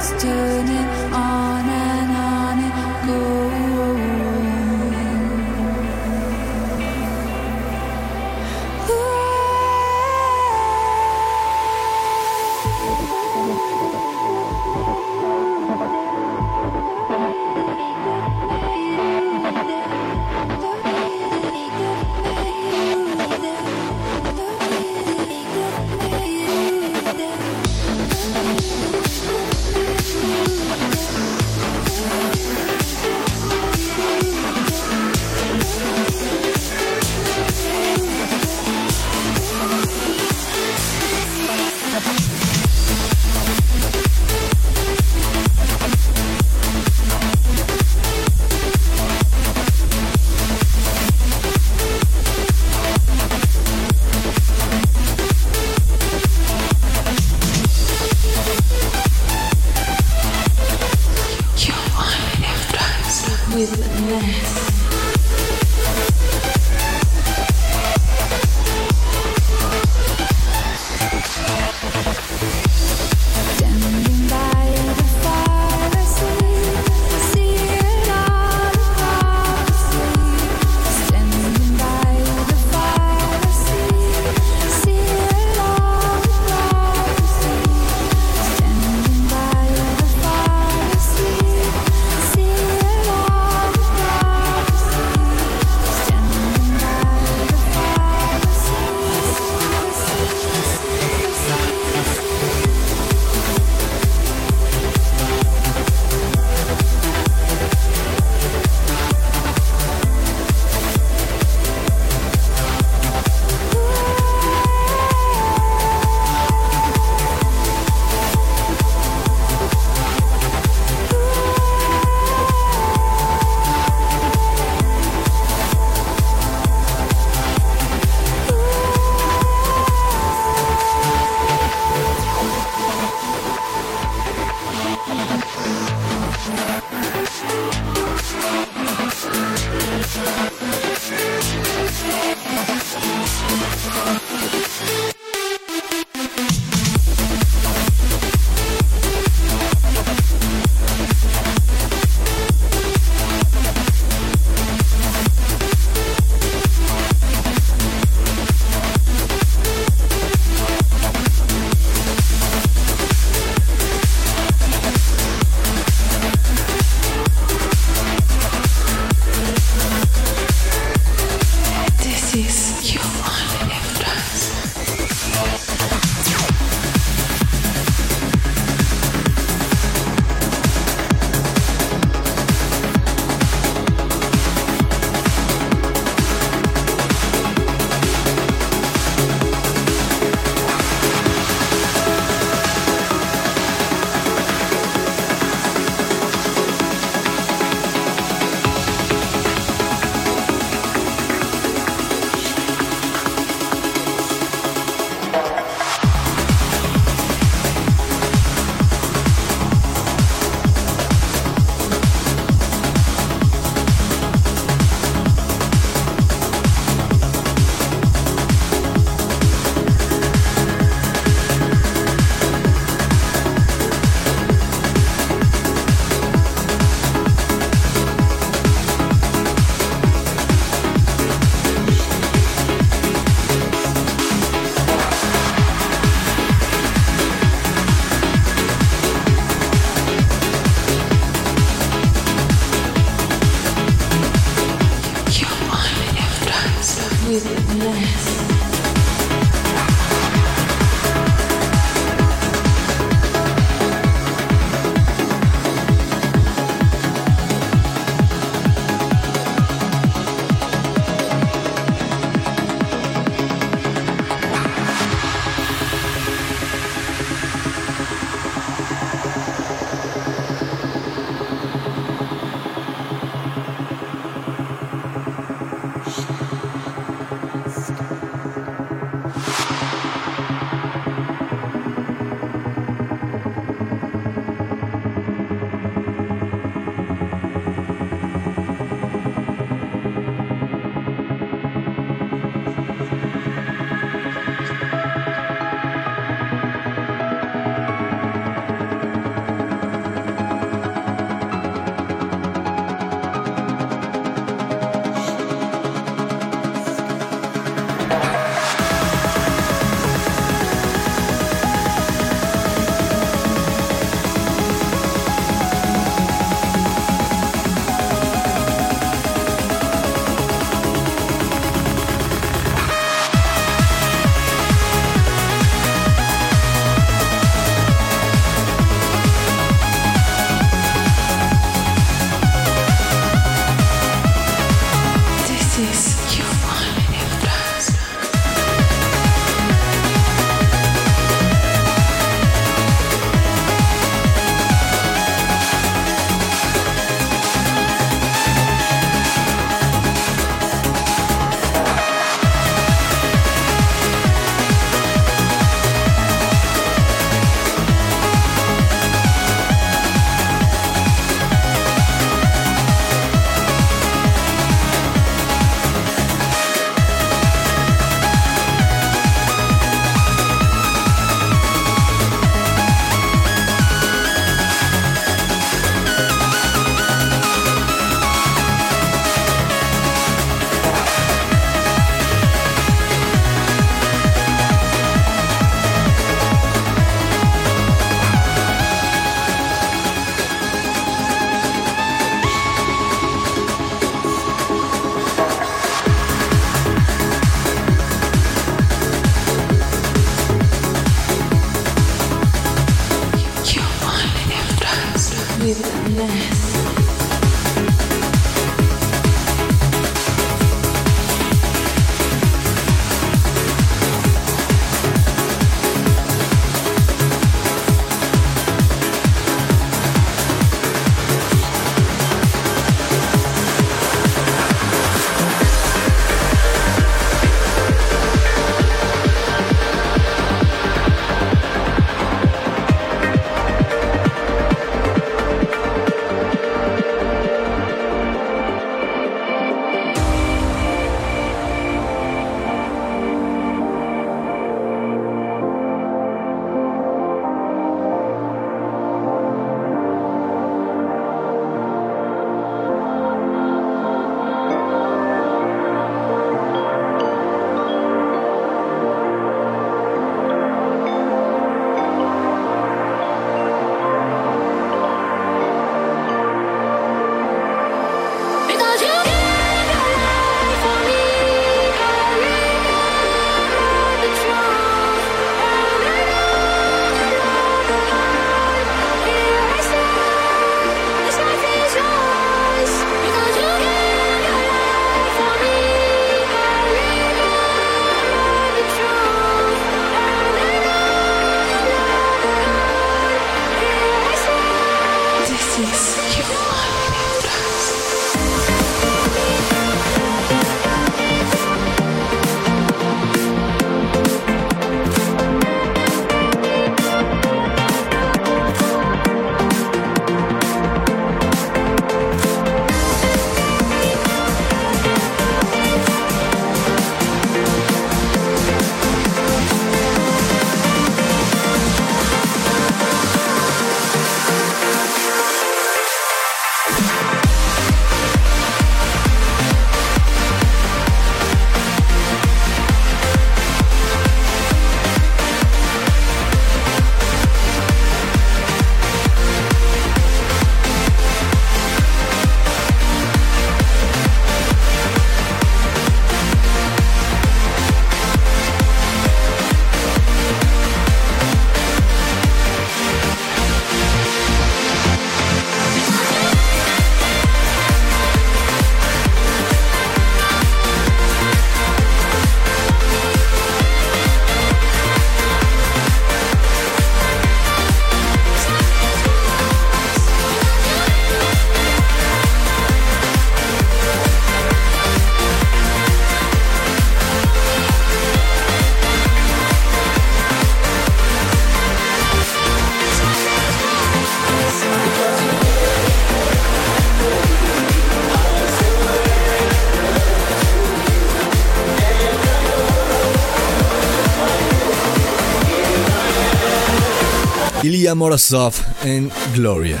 Ilya 598.08 598.16
Morozov 598.16 599.04
and 599.04 599.30
Gloria. 599.54 600.00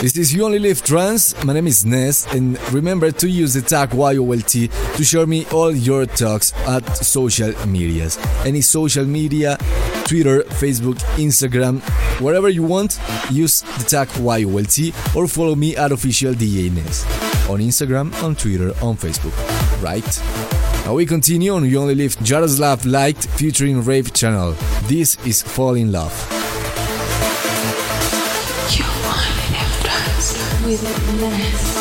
This 0.00 0.16
is 0.16 0.32
You 0.32 0.46
Only 0.46 0.58
Live 0.58 0.82
Trance. 0.82 1.34
My 1.44 1.52
name 1.52 1.66
is 1.66 1.84
Ness, 1.84 2.26
and 2.32 2.58
remember 2.72 3.12
to 3.12 3.28
use 3.28 3.52
the 3.52 3.60
tag 3.60 3.90
YOLT 3.92 4.70
to 4.96 5.04
share 5.04 5.26
me 5.26 5.44
all 5.52 5.70
your 5.70 6.06
talks 6.06 6.54
at 6.66 6.82
social 6.96 7.52
medias. 7.66 8.16
Any 8.46 8.62
social 8.62 9.04
media, 9.04 9.58
Twitter, 10.06 10.44
Facebook, 10.62 10.96
Instagram, 11.20 11.82
wherever 12.22 12.48
you 12.48 12.62
want, 12.62 12.98
use 13.30 13.60
the 13.60 13.84
tag 13.84 14.08
YOLT 14.16 15.14
or 15.14 15.28
follow 15.28 15.54
me 15.54 15.76
at 15.76 15.92
official 15.92 16.32
DJ 16.32 16.72
Ness 16.72 17.04
on 17.50 17.60
Instagram, 17.60 18.14
on 18.22 18.34
Twitter, 18.34 18.70
on 18.80 18.96
Facebook. 18.96 19.36
Right? 19.82 20.08
Now 20.86 20.94
we 20.94 21.04
continue 21.04 21.52
on 21.52 21.68
You 21.68 21.80
Only 21.80 21.96
Live 21.96 22.16
Jaroslav 22.20 22.90
Light 22.90 23.22
featuring 23.36 23.84
Rave 23.84 24.14
Channel. 24.14 24.52
This 24.84 25.18
is 25.26 25.42
Fall 25.42 25.74
in 25.74 25.92
Love. 25.92 26.31
With 31.20 31.71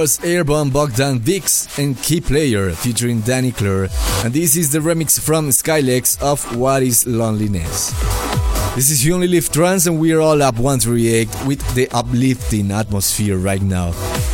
was 0.00 0.24
Airborne 0.24 0.70
Bogdan 0.70 1.18
Vix 1.18 1.78
and 1.78 1.94
Key 2.02 2.22
Player 2.22 2.70
featuring 2.70 3.20
Danny 3.20 3.52
Claire, 3.52 3.90
and 4.24 4.32
this 4.32 4.56
is 4.56 4.72
the 4.72 4.78
remix 4.78 5.20
from 5.20 5.50
Skylex 5.50 6.18
of 6.22 6.56
What 6.56 6.82
is 6.82 7.06
Loneliness. 7.06 7.92
This 8.74 8.88
is 8.88 9.04
You 9.04 9.12
Only 9.12 9.28
Live 9.28 9.52
Trance, 9.52 9.84
and 9.84 10.00
we 10.00 10.14
are 10.14 10.20
all 10.22 10.40
up 10.40 10.54
138 10.54 11.28
with 11.46 11.60
the 11.74 11.86
uplifting 11.90 12.70
atmosphere 12.70 13.36
right 13.36 13.60
now. 13.60 13.92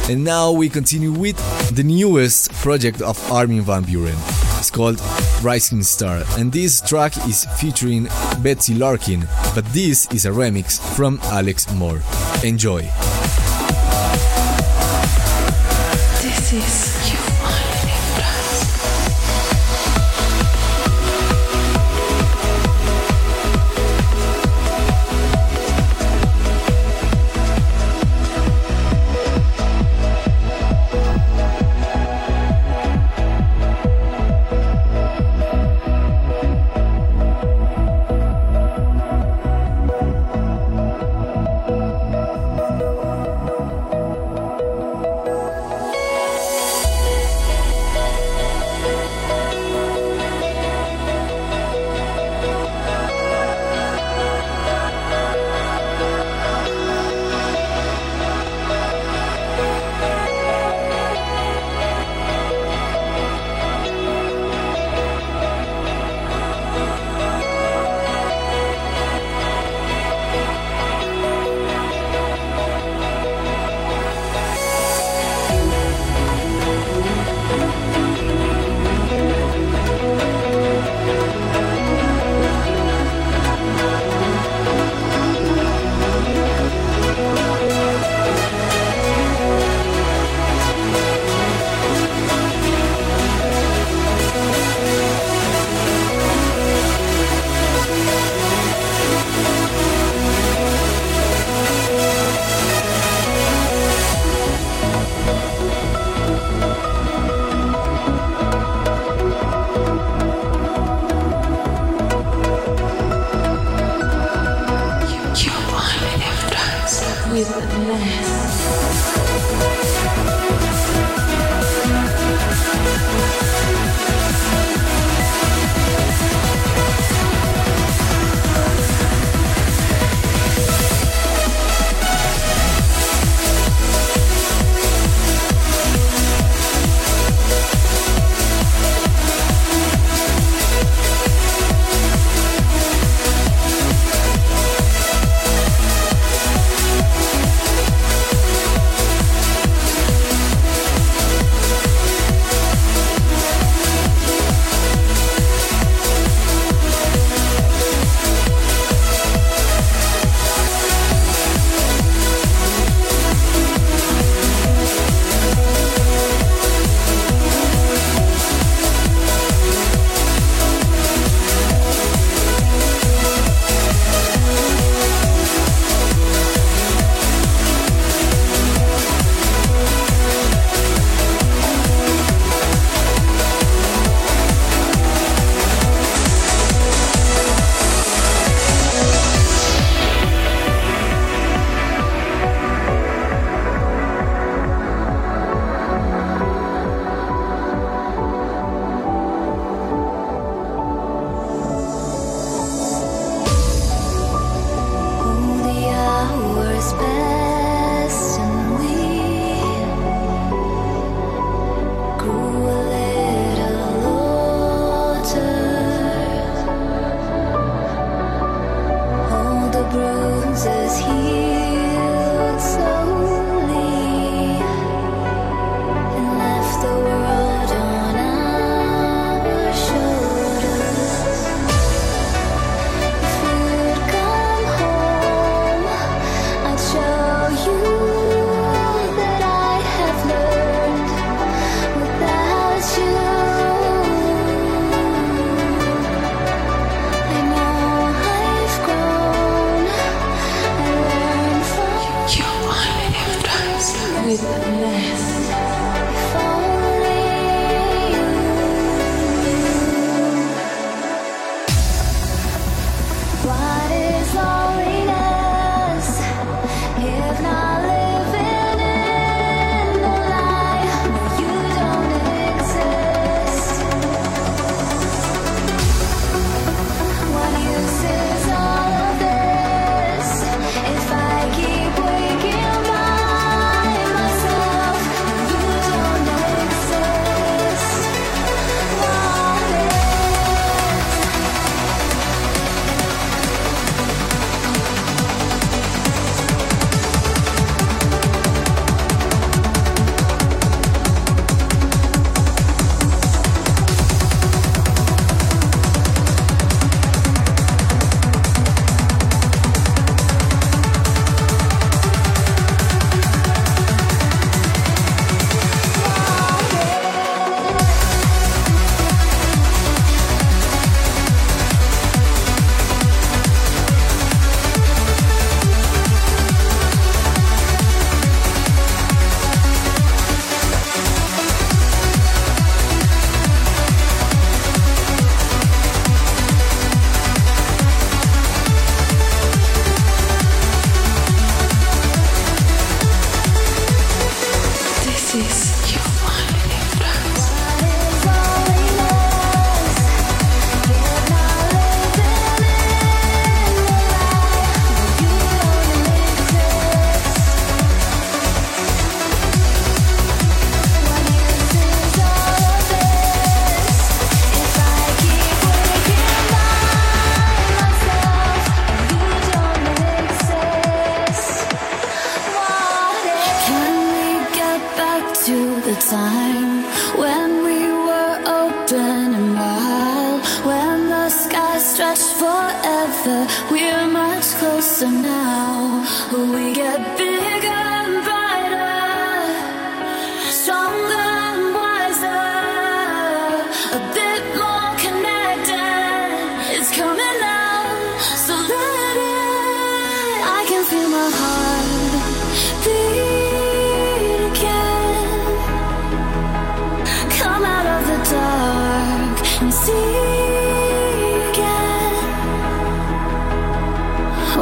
And 0.09 0.23
now 0.23 0.53
we 0.53 0.69
continue 0.69 1.11
with 1.11 1.37
the 1.75 1.83
newest 1.83 2.53
project 2.53 3.03
of 3.03 3.19
Armin 3.33 3.63
van 3.63 3.83
Buuren. 3.83 4.15
It's 4.61 4.71
called 4.71 5.01
Rising 5.43 5.83
Star, 5.83 6.23
and 6.39 6.53
this 6.53 6.81
track 6.81 7.17
is 7.27 7.45
featuring 7.59 8.05
Betsy 8.41 8.77
Larkin, 8.77 9.27
but 9.53 9.65
this 9.73 10.07
is 10.13 10.27
a 10.27 10.31
remix 10.31 10.79
from 10.95 11.19
Alex 11.25 11.69
Moore. 11.75 12.03
Enjoy. 12.45 12.89
This 16.57 16.96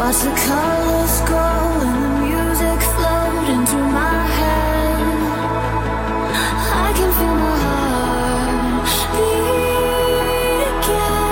Watch 0.05 0.21
the 0.21 0.35
colors 0.37 1.17
grow 1.23 1.65
and 1.81 1.97
the 2.05 2.11
music 2.27 2.81
float 2.93 3.49
into 3.49 3.79
my 3.99 4.21
head. 4.37 5.07
I 6.75 6.93
can 6.95 7.11
feel 7.19 7.37
my 7.45 7.57
heart 7.65 8.85
beat 9.15 10.69
again. 10.69 11.25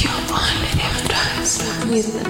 You 0.00 0.12
only 0.36 0.72
live 0.80 1.00
twice 1.08 1.54
with 1.88 2.08
the 2.12 2.24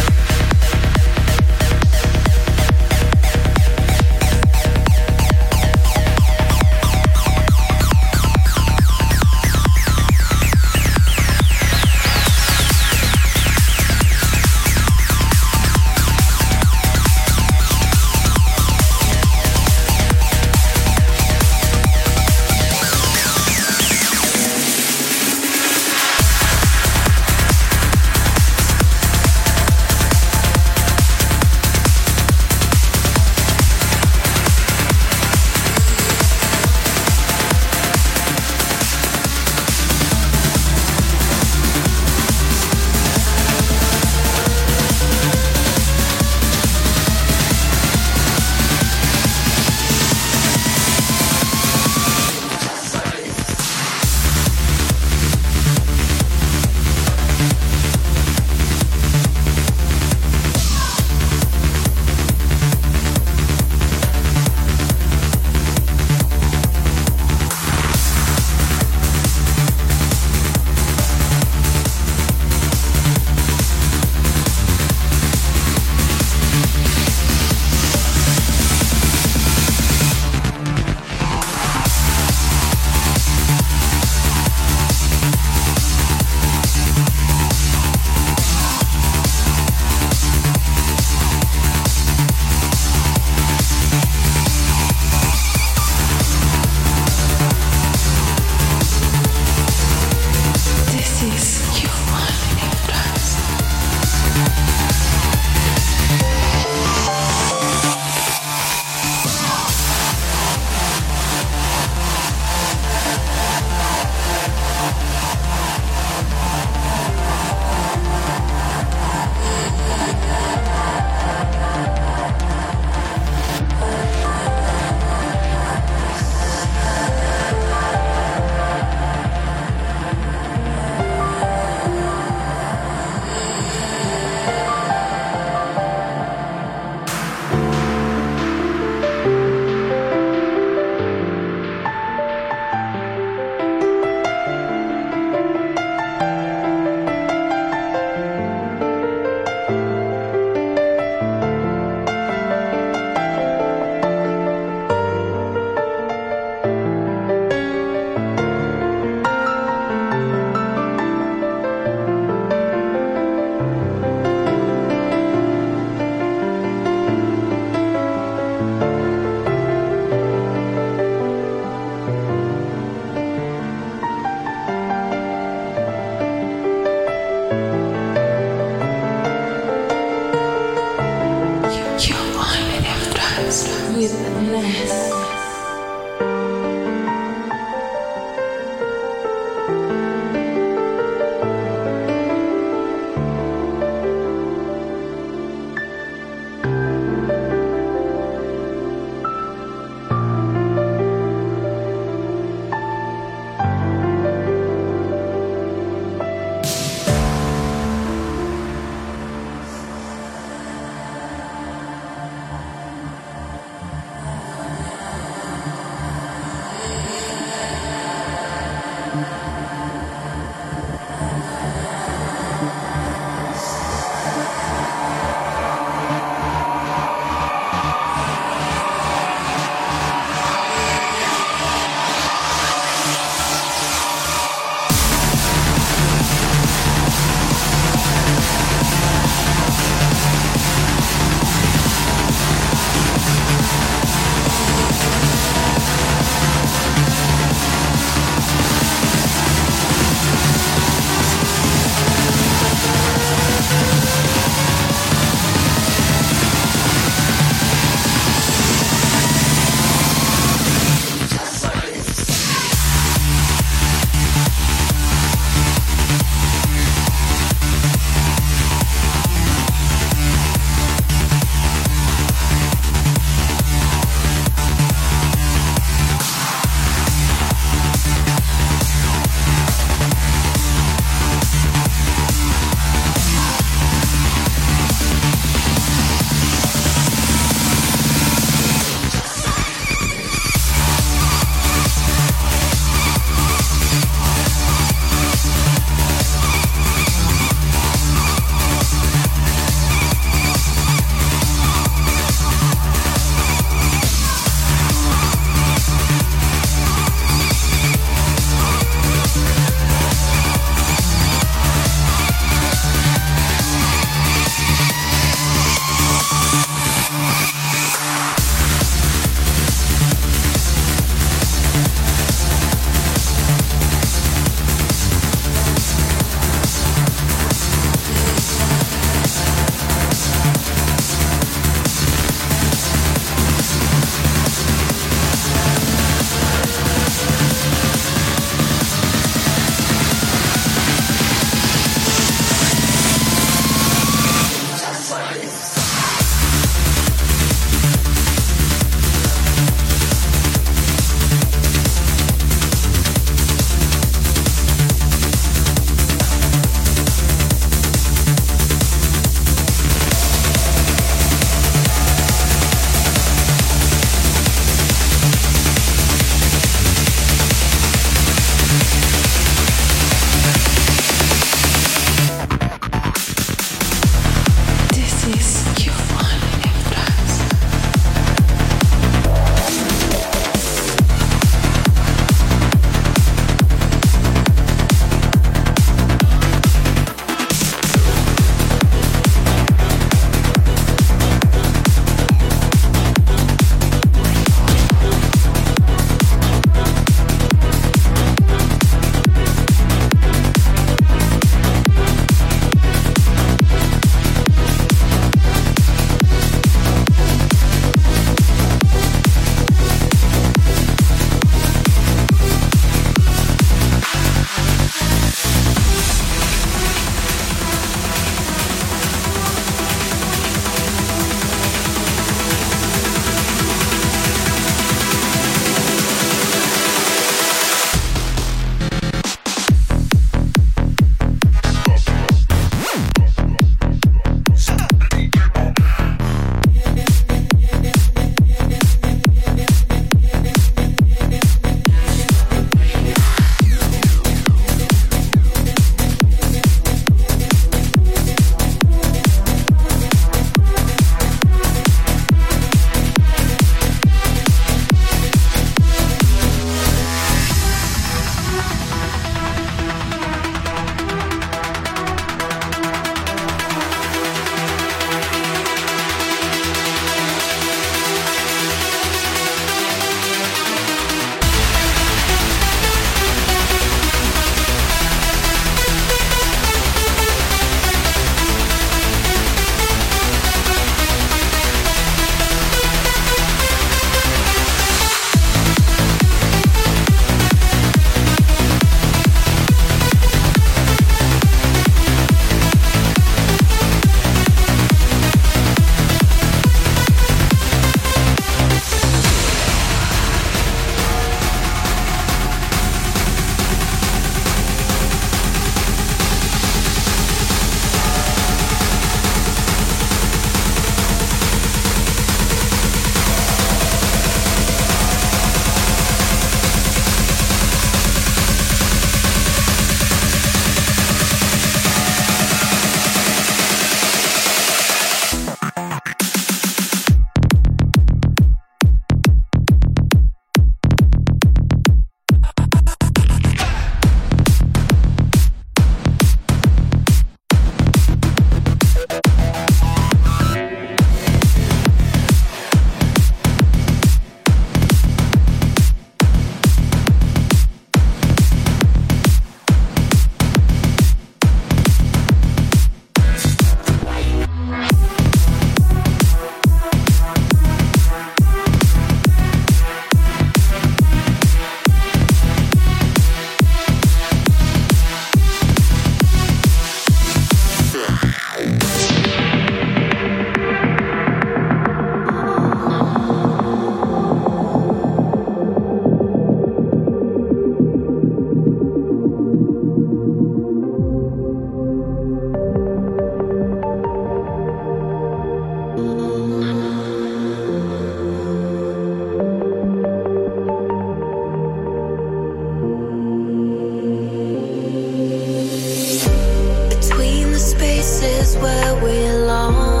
where 598.57 598.95
we 598.95 599.11
belong. 599.11 600.00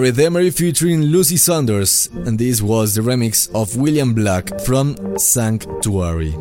Gareth 0.00 0.18
Emery 0.18 0.48
featuring 0.50 1.02
Lucy 1.02 1.36
Saunders, 1.36 2.08
and 2.24 2.38
this 2.38 2.62
was 2.62 2.94
the 2.94 3.02
remix 3.02 3.54
of 3.54 3.76
William 3.76 4.14
Black 4.14 4.58
from 4.62 4.96
Sanctuary. 5.18 6.32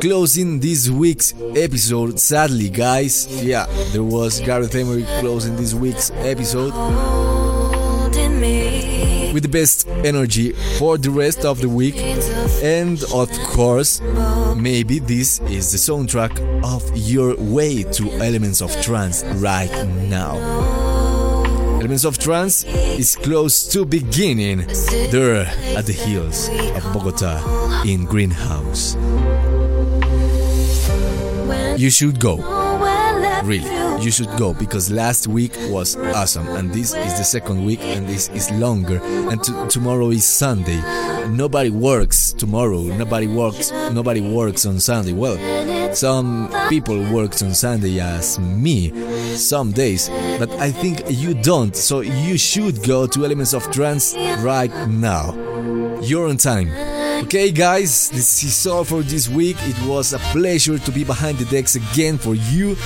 Closing 0.00 0.58
this 0.58 0.88
week's 0.88 1.34
episode, 1.54 2.18
sadly, 2.18 2.70
guys, 2.70 3.28
yeah, 3.44 3.66
there 3.92 4.02
was 4.02 4.40
Gareth 4.40 4.74
Emery 4.74 5.04
closing 5.20 5.54
this 5.54 5.74
week's 5.74 6.10
episode 6.12 6.72
with 9.34 9.42
the 9.42 9.50
best 9.50 9.86
energy 10.02 10.52
for 10.78 10.96
the 10.96 11.10
rest 11.10 11.44
of 11.44 11.60
the 11.60 11.68
week. 11.68 11.96
And 12.62 13.02
of 13.12 13.30
course, 13.48 14.00
maybe 14.56 14.98
this 14.98 15.40
is 15.40 15.72
the 15.72 15.78
soundtrack 15.78 16.40
of 16.64 16.96
your 16.96 17.36
way 17.36 17.82
to 17.82 18.10
Elements 18.12 18.62
of 18.62 18.72
Trance 18.80 19.24
right 19.24 19.86
now. 20.08 20.81
Elements 21.82 22.04
of 22.04 22.16
Trance 22.16 22.62
is 22.62 23.16
close 23.16 23.66
to 23.72 23.84
beginning 23.84 24.58
there 25.10 25.46
at 25.76 25.84
the 25.84 25.92
hills 25.92 26.48
of 26.48 26.92
Bogota 26.92 27.82
in 27.82 28.04
Greenhouse. 28.04 28.94
You 31.76 31.90
should 31.90 32.20
go. 32.20 32.36
Really, 33.42 33.68
you 34.00 34.12
should 34.12 34.30
go 34.38 34.54
because 34.54 34.92
last 34.92 35.26
week 35.26 35.56
was 35.70 35.96
awesome, 35.96 36.46
and 36.50 36.72
this 36.72 36.94
is 36.94 37.18
the 37.18 37.24
second 37.24 37.64
week, 37.64 37.80
and 37.80 38.06
this 38.06 38.28
is 38.28 38.48
longer. 38.52 39.00
And 39.02 39.42
t- 39.42 39.52
tomorrow 39.68 40.10
is 40.10 40.24
Sunday. 40.24 40.80
Nobody 41.30 41.70
works 41.70 42.32
tomorrow. 42.32 42.82
Nobody 42.82 43.26
works. 43.26 43.72
Nobody 43.72 44.20
works 44.20 44.64
on 44.66 44.78
Sunday. 44.78 45.14
Well, 45.14 45.36
some 45.96 46.48
people 46.68 47.02
works 47.12 47.42
on 47.42 47.54
Sunday 47.54 47.98
as 47.98 48.38
me, 48.38 48.90
some 49.36 49.72
days, 49.72 50.08
but 50.38 50.50
I 50.52 50.70
think 50.70 51.02
you 51.08 51.34
don't. 51.34 51.74
So 51.74 52.00
you 52.00 52.38
should 52.38 52.82
go 52.84 53.06
to 53.06 53.24
Elements 53.24 53.54
of 53.54 53.70
Trance 53.70 54.14
right 54.40 54.72
now. 54.88 55.34
You're 56.00 56.28
on 56.28 56.36
time. 56.36 56.70
Okay, 57.24 57.52
guys, 57.52 58.10
this 58.10 58.42
is 58.42 58.66
all 58.66 58.84
for 58.84 59.02
this 59.02 59.28
week. 59.28 59.56
It 59.60 59.86
was 59.86 60.12
a 60.12 60.18
pleasure 60.34 60.78
to 60.78 60.90
be 60.90 61.04
behind 61.04 61.38
the 61.38 61.44
decks 61.44 61.76
again 61.76 62.18
for 62.18 62.34
you. 62.34 62.76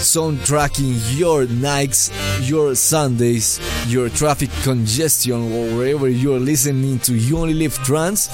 Soundtracking 0.00 1.18
your 1.18 1.46
nights, 1.46 2.10
your 2.40 2.74
Sundays, 2.74 3.60
your 3.86 4.08
traffic 4.08 4.50
congestion, 4.62 5.52
or 5.52 5.76
wherever 5.76 6.08
you're 6.08 6.40
listening 6.40 6.98
to 7.00 7.14
You 7.14 7.36
Only 7.38 7.52
Live 7.52 7.74
Trance. 7.84 8.30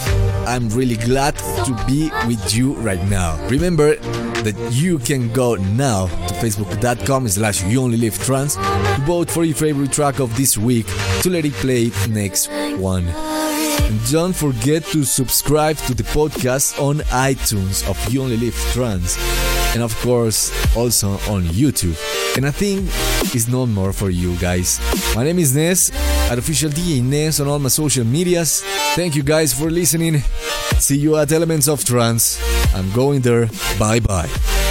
I'm 0.47 0.69
really 0.69 0.97
glad 0.97 1.37
to 1.37 1.85
be 1.87 2.11
with 2.27 2.55
you 2.55 2.75
right 2.75 3.03
now. 3.09 3.37
Remember 3.49 3.97
that 3.97 4.55
you 4.73 5.01
can 5.01 5.33
go 5.33 5.57
now 5.57 6.07
to 6.07 6.35
facebook.com 6.35 7.27
slash 7.29 7.65
you 7.65 7.83
only 7.83 7.97
live 7.97 8.17
trance 8.21 8.55
to 8.55 9.03
vote 9.05 9.29
for 9.29 9.43
your 9.43 9.57
favorite 9.57 9.91
track 9.91 10.21
of 10.21 10.35
this 10.37 10.57
week 10.57 10.87
to 11.23 11.31
let 11.31 11.45
it 11.45 11.53
play 11.55 11.91
next 12.09 12.47
one. 12.79 13.09
And 13.09 14.11
don't 14.11 14.35
forget 14.37 14.85
to 14.85 15.05
subscribe 15.05 15.77
to 15.79 15.95
the 15.95 16.05
podcast 16.05 16.81
on 16.81 16.99
iTunes 17.11 17.89
of 17.91 17.99
You 18.13 18.23
Only 18.23 18.37
Live 18.37 18.55
Trance. 18.73 19.17
And 19.77 19.83
of 19.83 19.95
course, 20.01 20.49
also 20.75 21.21
on 21.29 21.43
YouTube. 21.53 22.01
And 22.35 22.47
I 22.47 22.51
think 22.51 22.89
it's 23.35 23.47
no 23.47 23.67
more 23.67 23.93
for 23.93 24.09
you 24.09 24.35
guys. 24.37 24.81
My 25.15 25.23
name 25.23 25.39
is 25.39 25.55
Ness, 25.55 25.91
at 26.31 26.39
official 26.39 26.71
DJ 26.71 27.03
Ness 27.03 27.41
on 27.41 27.47
all 27.47 27.59
my 27.59 27.69
social 27.69 28.07
medias. 28.07 28.63
Thank 28.95 29.15
you 29.15 29.23
guys 29.23 29.53
for 29.53 29.69
listening. 29.71 30.23
See 30.79 30.97
you 30.97 31.17
at 31.17 31.31
Elements 31.31 31.69
of 31.69 31.85
Trance. 31.85 32.41
I'm 32.75 32.91
going 32.93 33.21
there. 33.21 33.51
Bye 33.79 34.01
bye. 34.01 34.66